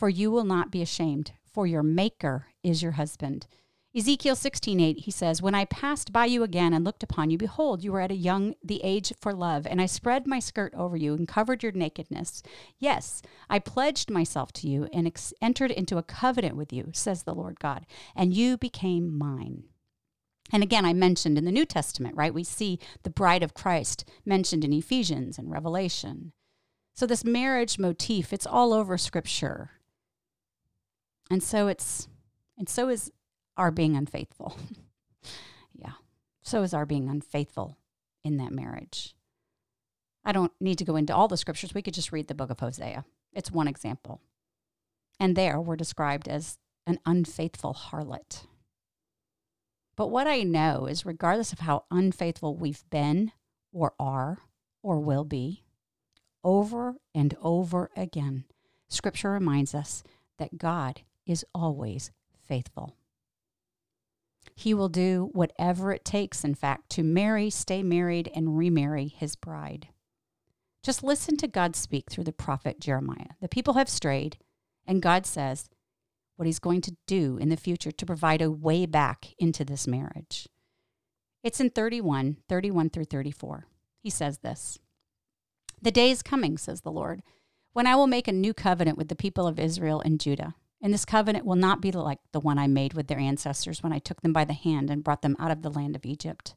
for 0.00 0.08
you 0.08 0.30
will 0.30 0.44
not 0.44 0.70
be 0.70 0.80
ashamed, 0.80 1.32
for 1.44 1.66
your 1.66 1.82
Maker 1.82 2.46
is 2.62 2.82
your 2.82 2.92
husband. 2.92 3.46
Ezekiel 3.94 4.34
16:8 4.34 5.00
he 5.00 5.10
says, 5.10 5.42
"When 5.42 5.54
I 5.54 5.66
passed 5.66 6.10
by 6.10 6.24
you 6.24 6.42
again 6.42 6.72
and 6.72 6.86
looked 6.86 7.02
upon 7.02 7.28
you, 7.28 7.36
behold, 7.36 7.84
you 7.84 7.92
were 7.92 8.00
at 8.00 8.10
a 8.10 8.16
young 8.16 8.54
the 8.64 8.82
age 8.82 9.12
for 9.20 9.34
love, 9.34 9.66
and 9.66 9.78
I 9.78 9.84
spread 9.84 10.26
my 10.26 10.38
skirt 10.38 10.72
over 10.72 10.96
you 10.96 11.12
and 11.12 11.28
covered 11.28 11.62
your 11.62 11.72
nakedness. 11.72 12.42
Yes, 12.78 13.20
I 13.50 13.58
pledged 13.58 14.10
myself 14.10 14.54
to 14.54 14.68
you 14.70 14.88
and 14.90 15.06
ex- 15.06 15.34
entered 15.42 15.70
into 15.70 15.98
a 15.98 16.02
covenant 16.02 16.56
with 16.56 16.72
you," 16.72 16.92
says 16.94 17.24
the 17.24 17.34
Lord 17.34 17.60
God, 17.60 17.84
"and 18.16 18.32
you 18.32 18.56
became 18.56 19.18
mine." 19.18 19.64
And 20.50 20.62
again, 20.62 20.86
I 20.86 20.94
mentioned 20.94 21.36
in 21.36 21.44
the 21.44 21.52
New 21.52 21.66
Testament, 21.66 22.16
right? 22.16 22.32
We 22.32 22.42
see 22.42 22.78
the 23.02 23.10
bride 23.10 23.42
of 23.42 23.52
Christ 23.52 24.06
mentioned 24.24 24.64
in 24.64 24.72
Ephesians 24.72 25.38
and 25.38 25.50
Revelation. 25.50 26.32
So 26.94 27.06
this 27.06 27.22
marriage 27.22 27.78
motif, 27.78 28.32
it's 28.32 28.46
all 28.46 28.72
over 28.72 28.96
scripture. 28.96 29.72
And 31.30 31.42
so 31.42 31.68
it's 31.68 32.08
and 32.58 32.68
so 32.68 32.88
is 32.88 33.10
our 33.56 33.70
being 33.70 33.96
unfaithful. 33.96 34.56
yeah. 35.74 35.92
So 36.42 36.62
is 36.62 36.74
our 36.74 36.84
being 36.84 37.08
unfaithful 37.08 37.78
in 38.24 38.36
that 38.38 38.52
marriage. 38.52 39.14
I 40.24 40.32
don't 40.32 40.52
need 40.60 40.76
to 40.78 40.84
go 40.84 40.96
into 40.96 41.14
all 41.14 41.28
the 41.28 41.36
scriptures. 41.36 41.72
We 41.72 41.82
could 41.82 41.94
just 41.94 42.12
read 42.12 42.28
the 42.28 42.34
book 42.34 42.50
of 42.50 42.60
Hosea. 42.60 43.04
It's 43.32 43.50
one 43.50 43.68
example. 43.68 44.20
And 45.18 45.36
there 45.36 45.60
we're 45.60 45.76
described 45.76 46.28
as 46.28 46.58
an 46.86 46.98
unfaithful 47.06 47.74
harlot. 47.74 48.46
But 49.96 50.08
what 50.08 50.26
I 50.26 50.42
know 50.42 50.86
is, 50.86 51.06
regardless 51.06 51.52
of 51.52 51.60
how 51.60 51.84
unfaithful 51.90 52.56
we've 52.56 52.84
been, 52.90 53.32
or 53.72 53.92
are, 53.98 54.38
or 54.82 54.98
will 54.98 55.24
be, 55.24 55.62
over 56.42 56.96
and 57.14 57.36
over 57.42 57.90
again, 57.96 58.44
Scripture 58.88 59.30
reminds 59.30 59.74
us 59.74 60.02
that 60.38 60.58
God 60.58 61.02
is 61.26 61.44
always 61.54 62.10
faithful. 62.38 62.96
He 64.54 64.74
will 64.74 64.88
do 64.88 65.30
whatever 65.32 65.92
it 65.92 66.04
takes, 66.04 66.44
in 66.44 66.54
fact, 66.54 66.90
to 66.90 67.02
marry, 67.02 67.50
stay 67.50 67.82
married, 67.82 68.30
and 68.34 68.58
remarry 68.58 69.08
his 69.08 69.36
bride. 69.36 69.88
Just 70.82 71.02
listen 71.02 71.36
to 71.38 71.48
God 71.48 71.76
speak 71.76 72.10
through 72.10 72.24
the 72.24 72.32
prophet 72.32 72.80
Jeremiah. 72.80 73.36
The 73.40 73.48
people 73.48 73.74
have 73.74 73.88
strayed, 73.88 74.38
and 74.86 75.02
God 75.02 75.26
says 75.26 75.68
what 76.36 76.46
he's 76.46 76.58
going 76.58 76.80
to 76.82 76.96
do 77.06 77.36
in 77.36 77.50
the 77.50 77.56
future 77.56 77.92
to 77.92 78.06
provide 78.06 78.40
a 78.40 78.50
way 78.50 78.86
back 78.86 79.34
into 79.38 79.64
this 79.64 79.86
marriage. 79.86 80.48
It's 81.42 81.60
in 81.60 81.70
31, 81.70 82.38
31 82.48 82.90
through 82.90 83.04
34. 83.04 83.66
He 84.02 84.10
says 84.10 84.38
this 84.38 84.78
The 85.82 85.90
day 85.90 86.10
is 86.10 86.22
coming, 86.22 86.56
says 86.56 86.80
the 86.80 86.90
Lord, 86.90 87.22
when 87.72 87.86
I 87.86 87.94
will 87.94 88.06
make 88.06 88.26
a 88.26 88.32
new 88.32 88.54
covenant 88.54 88.98
with 88.98 89.08
the 89.08 89.16
people 89.16 89.46
of 89.46 89.58
Israel 89.58 90.00
and 90.00 90.18
Judah. 90.18 90.54
And 90.82 90.94
this 90.94 91.04
covenant 91.04 91.44
will 91.44 91.56
not 91.56 91.80
be 91.80 91.92
like 91.92 92.20
the 92.32 92.40
one 92.40 92.58
I 92.58 92.66
made 92.66 92.94
with 92.94 93.06
their 93.08 93.18
ancestors 93.18 93.82
when 93.82 93.92
I 93.92 93.98
took 93.98 94.22
them 94.22 94.32
by 94.32 94.44
the 94.44 94.54
hand 94.54 94.90
and 94.90 95.04
brought 95.04 95.22
them 95.22 95.36
out 95.38 95.50
of 95.50 95.62
the 95.62 95.70
land 95.70 95.94
of 95.94 96.06
Egypt. 96.06 96.54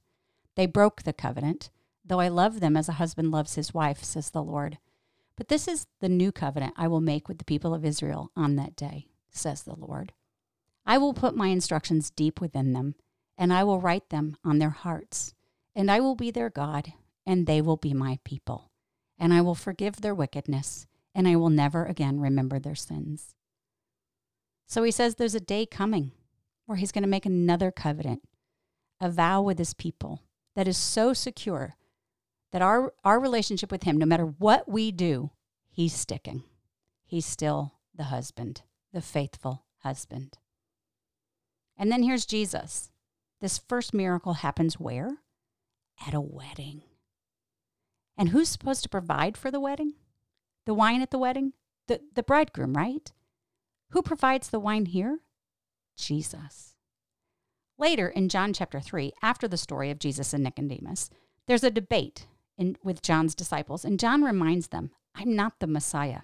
They 0.55 0.65
broke 0.65 1.03
the 1.03 1.13
covenant, 1.13 1.69
though 2.05 2.19
I 2.19 2.29
love 2.29 2.59
them 2.59 2.77
as 2.77 2.87
a 2.87 2.93
husband 2.93 3.31
loves 3.31 3.55
his 3.55 3.73
wife, 3.73 4.03
says 4.03 4.29
the 4.29 4.43
Lord. 4.43 4.77
But 5.35 5.47
this 5.47 5.67
is 5.67 5.87
the 5.99 6.09
new 6.09 6.31
covenant 6.31 6.75
I 6.77 6.87
will 6.87 7.01
make 7.01 7.27
with 7.27 7.39
the 7.39 7.45
people 7.45 7.73
of 7.73 7.83
Israel 7.83 8.31
on 8.35 8.55
that 8.55 8.75
day, 8.75 9.07
says 9.31 9.63
the 9.63 9.75
Lord. 9.75 10.13
I 10.85 10.97
will 10.97 11.13
put 11.13 11.35
my 11.35 11.47
instructions 11.47 12.11
deep 12.11 12.39
within 12.39 12.73
them, 12.73 12.95
and 13.37 13.51
I 13.51 13.63
will 13.63 13.81
write 13.81 14.09
them 14.09 14.37
on 14.43 14.59
their 14.59 14.69
hearts. 14.69 15.33
And 15.75 15.89
I 15.89 15.99
will 15.99 16.15
be 16.15 16.29
their 16.29 16.49
God, 16.49 16.93
and 17.25 17.47
they 17.47 17.61
will 17.61 17.77
be 17.77 17.93
my 17.93 18.19
people. 18.23 18.69
And 19.17 19.33
I 19.33 19.41
will 19.41 19.55
forgive 19.55 20.01
their 20.01 20.13
wickedness, 20.13 20.85
and 21.15 21.27
I 21.27 21.35
will 21.35 21.49
never 21.49 21.85
again 21.85 22.19
remember 22.19 22.59
their 22.59 22.75
sins. 22.75 23.33
So 24.67 24.83
he 24.83 24.91
says 24.91 25.15
there's 25.15 25.35
a 25.35 25.39
day 25.39 25.65
coming 25.65 26.11
where 26.65 26.77
he's 26.77 26.91
going 26.91 27.03
to 27.03 27.09
make 27.09 27.25
another 27.25 27.71
covenant, 27.71 28.23
a 28.99 29.09
vow 29.09 29.41
with 29.41 29.57
his 29.57 29.73
people 29.73 30.21
that 30.55 30.67
is 30.67 30.77
so 30.77 31.13
secure 31.13 31.75
that 32.51 32.61
our, 32.61 32.93
our 33.03 33.19
relationship 33.19 33.71
with 33.71 33.83
him, 33.83 33.97
no 33.97 34.05
matter 34.05 34.25
what 34.25 34.69
we 34.69 34.91
do, 34.91 35.31
he's 35.69 35.93
sticking. 35.93 36.43
He's 37.03 37.25
still 37.25 37.73
the 37.93 38.05
husband, 38.05 38.61
the 38.93 39.01
faithful 39.01 39.65
husband. 39.79 40.37
And 41.77 41.91
then 41.91 42.03
here's 42.03 42.25
Jesus. 42.25 42.91
This 43.41 43.57
first 43.57 43.93
miracle 43.93 44.35
happens 44.35 44.79
where? 44.79 45.17
At 46.07 46.13
a 46.13 46.21
wedding. 46.21 46.83
And 48.17 48.29
who's 48.29 48.49
supposed 48.49 48.83
to 48.83 48.89
provide 48.89 49.35
for 49.35 49.51
the 49.51 49.59
wedding? 49.59 49.93
The 50.65 50.73
wine 50.73 51.01
at 51.01 51.11
the 51.11 51.17
wedding? 51.17 51.53
The, 51.87 51.99
the 52.13 52.23
bridegroom, 52.23 52.73
right? 52.73 53.11
Who 53.93 54.01
provides 54.01 54.49
the 54.49 54.59
wine 54.59 54.87
here? 54.87 55.19
Jesus. 55.95 56.73
Later 57.77 58.07
in 58.07 58.27
John 58.27 58.51
chapter 58.51 58.79
3, 58.79 59.13
after 59.21 59.47
the 59.47 59.55
story 59.55 59.91
of 59.91 59.99
Jesus 59.99 60.33
and 60.33 60.43
Nicodemus, 60.43 61.11
there's 61.45 61.63
a 61.63 61.69
debate 61.69 62.25
in, 62.57 62.75
with 62.83 63.03
John's 63.03 63.35
disciples, 63.35 63.85
and 63.85 63.99
John 63.99 64.23
reminds 64.23 64.69
them, 64.69 64.89
I'm 65.13 65.35
not 65.35 65.59
the 65.59 65.67
Messiah. 65.67 66.21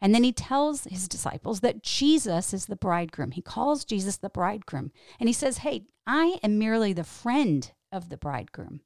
And 0.00 0.12
then 0.12 0.24
he 0.24 0.32
tells 0.32 0.82
his 0.82 1.06
disciples 1.06 1.60
that 1.60 1.84
Jesus 1.84 2.52
is 2.52 2.66
the 2.66 2.74
bridegroom. 2.74 3.30
He 3.30 3.40
calls 3.40 3.84
Jesus 3.84 4.16
the 4.16 4.28
bridegroom. 4.28 4.90
And 5.20 5.28
he 5.28 5.32
says, 5.32 5.58
Hey, 5.58 5.84
I 6.08 6.40
am 6.42 6.58
merely 6.58 6.92
the 6.92 7.04
friend 7.04 7.70
of 7.92 8.08
the 8.08 8.16
bridegroom. 8.16 8.80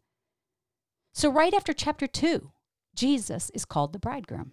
So, 1.15 1.31
right 1.31 1.55
after 1.55 1.73
chapter 1.73 2.07
2, 2.07 2.53
Jesus 2.95 3.51
is 3.55 3.65
called 3.65 3.95
the 3.95 3.99
bridegroom. 3.99 4.53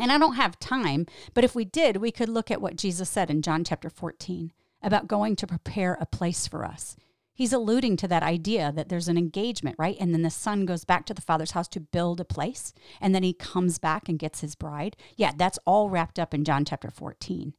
And 0.00 0.10
I 0.10 0.18
don't 0.18 0.34
have 0.34 0.58
time, 0.58 1.06
but 1.34 1.44
if 1.44 1.54
we 1.54 1.64
did, 1.64 1.98
we 1.98 2.10
could 2.10 2.28
look 2.28 2.50
at 2.50 2.62
what 2.62 2.76
Jesus 2.76 3.08
said 3.10 3.30
in 3.30 3.42
John 3.42 3.64
chapter 3.64 3.90
14 3.90 4.52
about 4.82 5.08
going 5.08 5.36
to 5.36 5.46
prepare 5.46 5.98
a 6.00 6.06
place 6.06 6.48
for 6.48 6.64
us. 6.64 6.96
He's 7.34 7.52
alluding 7.52 7.96
to 7.98 8.08
that 8.08 8.22
idea 8.22 8.72
that 8.72 8.88
there's 8.88 9.08
an 9.08 9.16
engagement, 9.16 9.76
right? 9.78 9.96
And 10.00 10.12
then 10.12 10.22
the 10.22 10.30
son 10.30 10.66
goes 10.66 10.84
back 10.84 11.06
to 11.06 11.14
the 11.14 11.22
father's 11.22 11.52
house 11.52 11.68
to 11.68 11.80
build 11.80 12.20
a 12.20 12.24
place, 12.24 12.72
and 13.00 13.14
then 13.14 13.22
he 13.22 13.32
comes 13.32 13.78
back 13.78 14.08
and 14.08 14.18
gets 14.18 14.40
his 14.40 14.54
bride. 14.54 14.96
Yeah, 15.16 15.32
that's 15.36 15.58
all 15.66 15.90
wrapped 15.90 16.18
up 16.18 16.34
in 16.34 16.44
John 16.44 16.64
chapter 16.64 16.90
14. 16.90 17.54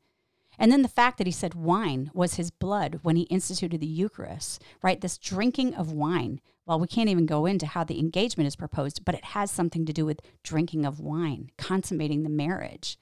And 0.60 0.72
then 0.72 0.84
the 0.84 0.88
fact 0.88 1.18
that 1.18 1.26
he 1.26 1.34
said 1.34 1.56
wine 1.56 2.12
was 2.14 2.36
his 2.36 2.52
blood 2.52 3.00
when 3.02 3.16
he 3.16 3.24
instituted 3.24 3.82
the 3.82 3.88
Eucharist, 3.88 4.62
right? 4.84 5.02
This 5.02 5.18
drinking 5.18 5.74
of 5.74 5.92
wine. 5.92 6.42
Well, 6.66 6.80
we 6.80 6.88
can't 6.88 7.10
even 7.10 7.26
go 7.26 7.46
into 7.46 7.66
how 7.66 7.84
the 7.84 8.00
engagement 8.00 8.48
is 8.48 8.56
proposed, 8.56 9.04
but 9.04 9.16
it 9.16 9.26
has 9.26 9.50
something 9.52 9.86
to 9.86 9.94
do 9.94 10.06
with 10.06 10.22
drinking 10.44 10.86
of 10.86 11.00
wine, 11.00 11.50
consummating 11.58 12.24
the 12.24 12.30
marriage. 12.30 12.98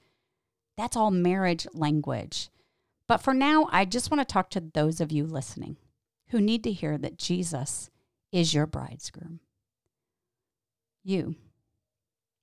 That's 0.76 0.96
all 0.96 1.10
marriage 1.10 1.66
language. 1.74 2.48
But 3.06 3.18
for 3.18 3.34
now, 3.34 3.68
I 3.70 3.84
just 3.84 4.10
want 4.10 4.26
to 4.26 4.32
talk 4.32 4.50
to 4.50 4.60
those 4.60 5.00
of 5.00 5.12
you 5.12 5.26
listening 5.26 5.76
who 6.28 6.40
need 6.40 6.64
to 6.64 6.72
hear 6.72 6.96
that 6.96 7.18
Jesus 7.18 7.90
is 8.32 8.54
your 8.54 8.66
bridegroom. 8.66 9.40
You, 11.02 11.34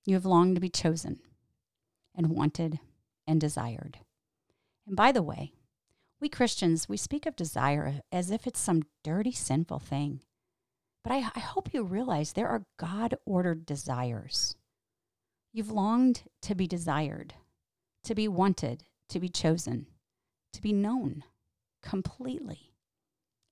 you 0.04 0.14
have 0.14 0.26
longed 0.26 0.56
to 0.56 0.60
be 0.60 0.68
chosen 0.68 1.20
and 2.14 2.30
wanted 2.30 2.80
and 3.26 3.40
desired. 3.40 3.98
And 4.86 4.96
by 4.96 5.12
the 5.12 5.22
way, 5.22 5.52
we 6.20 6.28
Christians, 6.28 6.88
we 6.88 6.96
speak 6.96 7.26
of 7.26 7.36
desire 7.36 8.00
as 8.10 8.30
if 8.30 8.46
it's 8.46 8.60
some 8.60 8.82
dirty, 9.04 9.32
sinful 9.32 9.78
thing. 9.78 10.20
But 11.08 11.14
I, 11.14 11.30
I 11.36 11.40
hope 11.40 11.72
you 11.72 11.84
realize 11.84 12.34
there 12.34 12.50
are 12.50 12.66
God 12.76 13.14
ordered 13.24 13.64
desires. 13.64 14.56
You've 15.54 15.70
longed 15.70 16.24
to 16.42 16.54
be 16.54 16.66
desired, 16.66 17.32
to 18.04 18.14
be 18.14 18.28
wanted, 18.28 18.84
to 19.08 19.18
be 19.18 19.30
chosen, 19.30 19.86
to 20.52 20.60
be 20.60 20.74
known 20.74 21.24
completely 21.82 22.74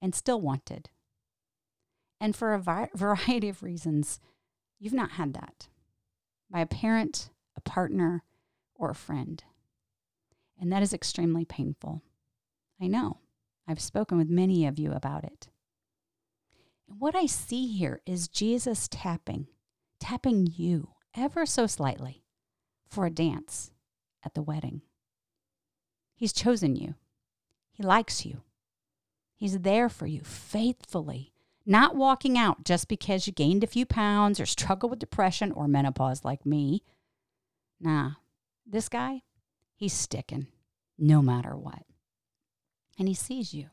and 0.02 0.14
still 0.14 0.38
wanted. 0.38 0.90
And 2.20 2.36
for 2.36 2.52
a 2.52 2.58
vi- 2.58 2.90
variety 2.94 3.48
of 3.48 3.62
reasons, 3.62 4.20
you've 4.78 4.92
not 4.92 5.12
had 5.12 5.32
that 5.32 5.68
by 6.50 6.60
a 6.60 6.66
parent, 6.66 7.30
a 7.56 7.62
partner, 7.62 8.22
or 8.74 8.90
a 8.90 8.94
friend. 8.94 9.42
And 10.60 10.70
that 10.70 10.82
is 10.82 10.92
extremely 10.92 11.46
painful. 11.46 12.02
I 12.78 12.86
know. 12.86 13.20
I've 13.66 13.80
spoken 13.80 14.18
with 14.18 14.28
many 14.28 14.66
of 14.66 14.78
you 14.78 14.92
about 14.92 15.24
it. 15.24 15.48
And 16.88 17.00
what 17.00 17.14
I 17.14 17.26
see 17.26 17.66
here 17.66 18.00
is 18.06 18.28
Jesus 18.28 18.88
tapping, 18.88 19.48
tapping 20.00 20.46
you 20.46 20.90
ever 21.14 21.46
so 21.46 21.66
slightly 21.66 22.22
for 22.86 23.06
a 23.06 23.10
dance 23.10 23.70
at 24.24 24.34
the 24.34 24.42
wedding. 24.42 24.82
He's 26.14 26.32
chosen 26.32 26.76
you, 26.76 26.94
He 27.72 27.82
likes 27.82 28.24
you, 28.24 28.42
He's 29.36 29.60
there 29.60 29.88
for 29.88 30.06
you 30.06 30.22
faithfully, 30.22 31.32
not 31.66 31.94
walking 31.94 32.38
out 32.38 32.64
just 32.64 32.88
because 32.88 33.26
you 33.26 33.32
gained 33.32 33.62
a 33.62 33.68
few 33.68 33.84
pounds 33.84 34.40
or 34.40 34.46
struggle 34.46 34.88
with 34.88 34.98
depression 34.98 35.52
or 35.52 35.68
menopause 35.68 36.24
like 36.24 36.46
me. 36.46 36.82
Nah, 37.80 38.12
this 38.66 38.88
guy, 38.88 39.22
he's 39.74 39.92
sticking 39.92 40.46
no 40.98 41.20
matter 41.20 41.54
what. 41.56 41.82
And 42.98 43.08
he 43.08 43.14
sees 43.14 43.52
you. 43.52 43.68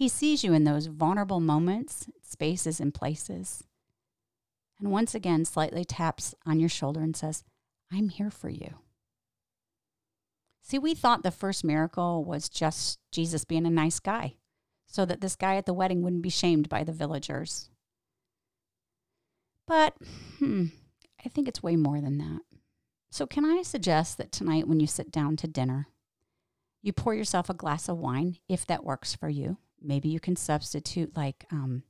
He 0.00 0.08
sees 0.08 0.42
you 0.42 0.54
in 0.54 0.64
those 0.64 0.86
vulnerable 0.86 1.40
moments, 1.40 2.08
spaces, 2.22 2.80
and 2.80 2.94
places. 2.94 3.64
And 4.78 4.90
once 4.90 5.14
again, 5.14 5.44
slightly 5.44 5.84
taps 5.84 6.34
on 6.46 6.58
your 6.58 6.70
shoulder 6.70 7.00
and 7.00 7.14
says, 7.14 7.44
I'm 7.92 8.08
here 8.08 8.30
for 8.30 8.48
you. 8.48 8.76
See, 10.62 10.78
we 10.78 10.94
thought 10.94 11.22
the 11.22 11.30
first 11.30 11.64
miracle 11.64 12.24
was 12.24 12.48
just 12.48 12.98
Jesus 13.12 13.44
being 13.44 13.66
a 13.66 13.70
nice 13.70 14.00
guy 14.00 14.36
so 14.86 15.04
that 15.04 15.20
this 15.20 15.36
guy 15.36 15.56
at 15.56 15.66
the 15.66 15.74
wedding 15.74 16.00
wouldn't 16.00 16.22
be 16.22 16.30
shamed 16.30 16.70
by 16.70 16.82
the 16.82 16.92
villagers. 16.92 17.68
But 19.66 19.92
hmm, 20.38 20.68
I 21.22 21.28
think 21.28 21.46
it's 21.46 21.62
way 21.62 21.76
more 21.76 22.00
than 22.00 22.16
that. 22.16 22.40
So, 23.10 23.26
can 23.26 23.44
I 23.44 23.60
suggest 23.60 24.16
that 24.16 24.32
tonight, 24.32 24.66
when 24.66 24.80
you 24.80 24.86
sit 24.86 25.12
down 25.12 25.36
to 25.36 25.46
dinner, 25.46 25.88
you 26.80 26.94
pour 26.94 27.12
yourself 27.14 27.50
a 27.50 27.54
glass 27.54 27.86
of 27.86 27.98
wine 27.98 28.38
if 28.48 28.64
that 28.64 28.82
works 28.82 29.14
for 29.14 29.28
you? 29.28 29.58
Maybe 29.82 30.08
you 30.08 30.20
can 30.20 30.36
substitute 30.36 31.16
like 31.16 31.44
um, 31.50 31.82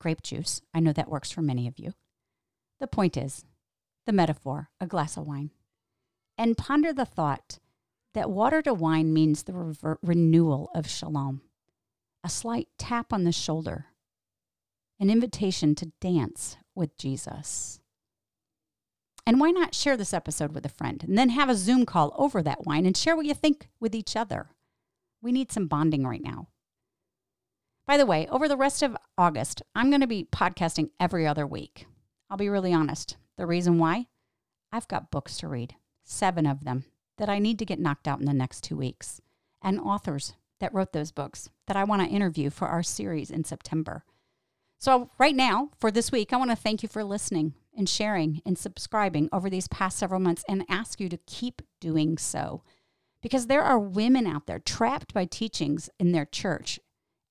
grape 0.00 0.22
juice. 0.22 0.60
I 0.74 0.80
know 0.80 0.92
that 0.92 1.10
works 1.10 1.30
for 1.30 1.42
many 1.42 1.66
of 1.66 1.78
you. 1.78 1.94
The 2.80 2.86
point 2.86 3.16
is 3.16 3.44
the 4.06 4.12
metaphor, 4.12 4.70
a 4.80 4.86
glass 4.86 5.16
of 5.16 5.26
wine. 5.26 5.50
And 6.36 6.56
ponder 6.56 6.92
the 6.92 7.04
thought 7.04 7.58
that 8.14 8.30
water 8.30 8.62
to 8.62 8.74
wine 8.74 9.12
means 9.12 9.42
the 9.42 9.52
rever- 9.52 9.98
renewal 10.02 10.70
of 10.74 10.88
shalom 10.88 11.42
a 12.24 12.28
slight 12.28 12.68
tap 12.78 13.12
on 13.12 13.24
the 13.24 13.32
shoulder, 13.32 13.86
an 15.00 15.10
invitation 15.10 15.74
to 15.74 15.92
dance 16.00 16.56
with 16.74 16.96
Jesus. 16.96 17.80
And 19.26 19.40
why 19.40 19.50
not 19.50 19.74
share 19.74 19.96
this 19.96 20.14
episode 20.14 20.52
with 20.52 20.64
a 20.64 20.70
friend 20.70 21.02
and 21.02 21.16
then 21.16 21.30
have 21.30 21.48
a 21.48 21.56
Zoom 21.56 21.86
call 21.86 22.14
over 22.16 22.42
that 22.42 22.64
wine 22.64 22.86
and 22.86 22.96
share 22.96 23.16
what 23.16 23.26
you 23.26 23.34
think 23.34 23.68
with 23.80 23.94
each 23.94 24.16
other? 24.16 24.50
We 25.20 25.32
need 25.32 25.52
some 25.52 25.66
bonding 25.66 26.06
right 26.06 26.22
now. 26.22 26.48
By 27.86 27.96
the 27.96 28.06
way, 28.06 28.28
over 28.28 28.48
the 28.48 28.56
rest 28.56 28.82
of 28.82 28.96
August, 29.18 29.62
I'm 29.74 29.90
going 29.90 30.00
to 30.00 30.06
be 30.06 30.24
podcasting 30.24 30.90
every 31.00 31.26
other 31.26 31.46
week. 31.46 31.86
I'll 32.30 32.36
be 32.36 32.48
really 32.48 32.72
honest. 32.72 33.16
The 33.36 33.46
reason 33.46 33.78
why? 33.78 34.06
I've 34.70 34.88
got 34.88 35.10
books 35.10 35.36
to 35.38 35.48
read, 35.48 35.74
seven 36.04 36.46
of 36.46 36.64
them, 36.64 36.84
that 37.18 37.28
I 37.28 37.38
need 37.38 37.58
to 37.58 37.64
get 37.64 37.80
knocked 37.80 38.06
out 38.06 38.20
in 38.20 38.26
the 38.26 38.32
next 38.32 38.62
two 38.62 38.76
weeks, 38.76 39.20
and 39.60 39.80
authors 39.80 40.34
that 40.60 40.72
wrote 40.72 40.92
those 40.92 41.10
books 41.10 41.50
that 41.66 41.76
I 41.76 41.84
want 41.84 42.02
to 42.02 42.08
interview 42.08 42.50
for 42.50 42.68
our 42.68 42.82
series 42.84 43.30
in 43.30 43.44
September. 43.44 44.04
So, 44.78 45.10
right 45.18 45.34
now, 45.34 45.70
for 45.78 45.90
this 45.90 46.10
week, 46.10 46.32
I 46.32 46.36
want 46.36 46.50
to 46.50 46.56
thank 46.56 46.82
you 46.82 46.88
for 46.88 47.04
listening 47.04 47.54
and 47.76 47.88
sharing 47.88 48.42
and 48.46 48.56
subscribing 48.56 49.28
over 49.32 49.50
these 49.50 49.68
past 49.68 49.98
several 49.98 50.20
months 50.20 50.44
and 50.48 50.64
ask 50.68 51.00
you 51.00 51.08
to 51.08 51.18
keep 51.26 51.62
doing 51.80 52.16
so. 52.16 52.62
Because 53.20 53.46
there 53.46 53.62
are 53.62 53.78
women 53.78 54.26
out 54.26 54.46
there 54.46 54.58
trapped 54.58 55.12
by 55.14 55.24
teachings 55.24 55.90
in 55.98 56.12
their 56.12 56.24
church. 56.24 56.80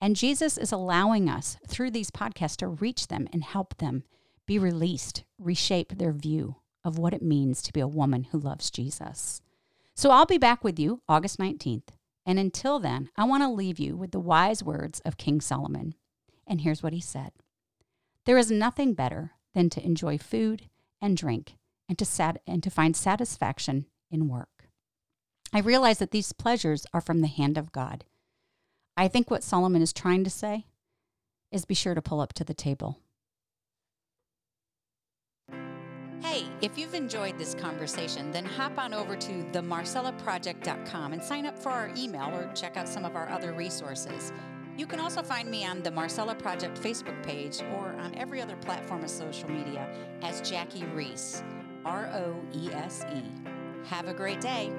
And 0.01 0.15
Jesus 0.15 0.57
is 0.57 0.71
allowing 0.71 1.29
us 1.29 1.57
through 1.67 1.91
these 1.91 2.09
podcasts 2.09 2.57
to 2.57 2.67
reach 2.67 3.07
them 3.07 3.29
and 3.31 3.43
help 3.43 3.77
them 3.77 4.03
be 4.47 4.57
released, 4.57 5.23
reshape 5.37 5.97
their 5.97 6.11
view 6.11 6.55
of 6.83 6.97
what 6.97 7.13
it 7.13 7.21
means 7.21 7.61
to 7.61 7.71
be 7.71 7.79
a 7.79 7.87
woman 7.87 8.23
who 8.31 8.39
loves 8.39 8.71
Jesus. 8.71 9.41
So 9.95 10.09
I'll 10.09 10.25
be 10.25 10.39
back 10.39 10.63
with 10.63 10.79
you 10.79 11.01
August 11.07 11.37
19th. 11.37 11.89
And 12.25 12.39
until 12.39 12.79
then, 12.79 13.09
I 13.15 13.23
want 13.25 13.43
to 13.43 13.49
leave 13.49 13.79
you 13.79 13.95
with 13.95 14.11
the 14.11 14.19
wise 14.19 14.63
words 14.63 14.99
of 15.01 15.17
King 15.17 15.41
Solomon. 15.41 15.95
And 16.47 16.61
here's 16.61 16.81
what 16.81 16.93
he 16.93 17.01
said 17.01 17.31
There 18.25 18.37
is 18.37 18.49
nothing 18.49 18.93
better 18.93 19.33
than 19.53 19.69
to 19.71 19.85
enjoy 19.85 20.17
food 20.17 20.69
and 20.99 21.15
drink 21.15 21.55
and 21.87 21.97
to, 21.99 22.05
sat- 22.05 22.41
and 22.47 22.63
to 22.63 22.69
find 22.69 22.95
satisfaction 22.95 23.85
in 24.09 24.27
work. 24.27 24.69
I 25.53 25.59
realize 25.59 25.99
that 25.99 26.11
these 26.11 26.33
pleasures 26.33 26.85
are 26.93 27.01
from 27.01 27.21
the 27.21 27.27
hand 27.27 27.57
of 27.57 27.71
God. 27.71 28.05
I 28.97 29.07
think 29.07 29.31
what 29.31 29.43
Solomon 29.43 29.81
is 29.81 29.93
trying 29.93 30.23
to 30.23 30.29
say 30.29 30.65
is 31.51 31.65
be 31.65 31.73
sure 31.73 31.95
to 31.95 32.01
pull 32.01 32.21
up 32.21 32.33
to 32.33 32.43
the 32.43 32.53
table. 32.53 32.99
Hey, 36.21 36.45
if 36.61 36.77
you've 36.77 36.93
enjoyed 36.93 37.37
this 37.37 37.55
conversation, 37.55 38.31
then 38.31 38.45
hop 38.45 38.77
on 38.77 38.93
over 38.93 39.15
to 39.15 39.31
themarcellaproject.com 39.51 41.13
and 41.13 41.23
sign 41.23 41.45
up 41.45 41.57
for 41.57 41.69
our 41.69 41.91
email 41.97 42.29
or 42.35 42.51
check 42.53 42.77
out 42.77 42.87
some 42.87 43.05
of 43.05 43.15
our 43.15 43.27
other 43.29 43.53
resources. 43.53 44.31
You 44.77 44.85
can 44.85 44.99
also 44.99 45.21
find 45.23 45.49
me 45.49 45.65
on 45.65 45.83
the 45.83 45.91
Marcella 45.91 46.35
Project 46.35 46.79
Facebook 46.79 47.21
page 47.23 47.61
or 47.75 47.89
on 47.99 48.15
every 48.15 48.41
other 48.41 48.55
platform 48.57 49.03
of 49.03 49.09
social 49.09 49.49
media 49.49 49.87
as 50.21 50.47
Jackie 50.47 50.85
Roese. 50.93 51.43
R 51.85 52.07
O 52.13 52.35
E 52.53 52.69
S 52.71 53.03
E. 53.13 53.23
Have 53.85 54.07
a 54.07 54.13
great 54.13 54.39
day. 54.39 54.71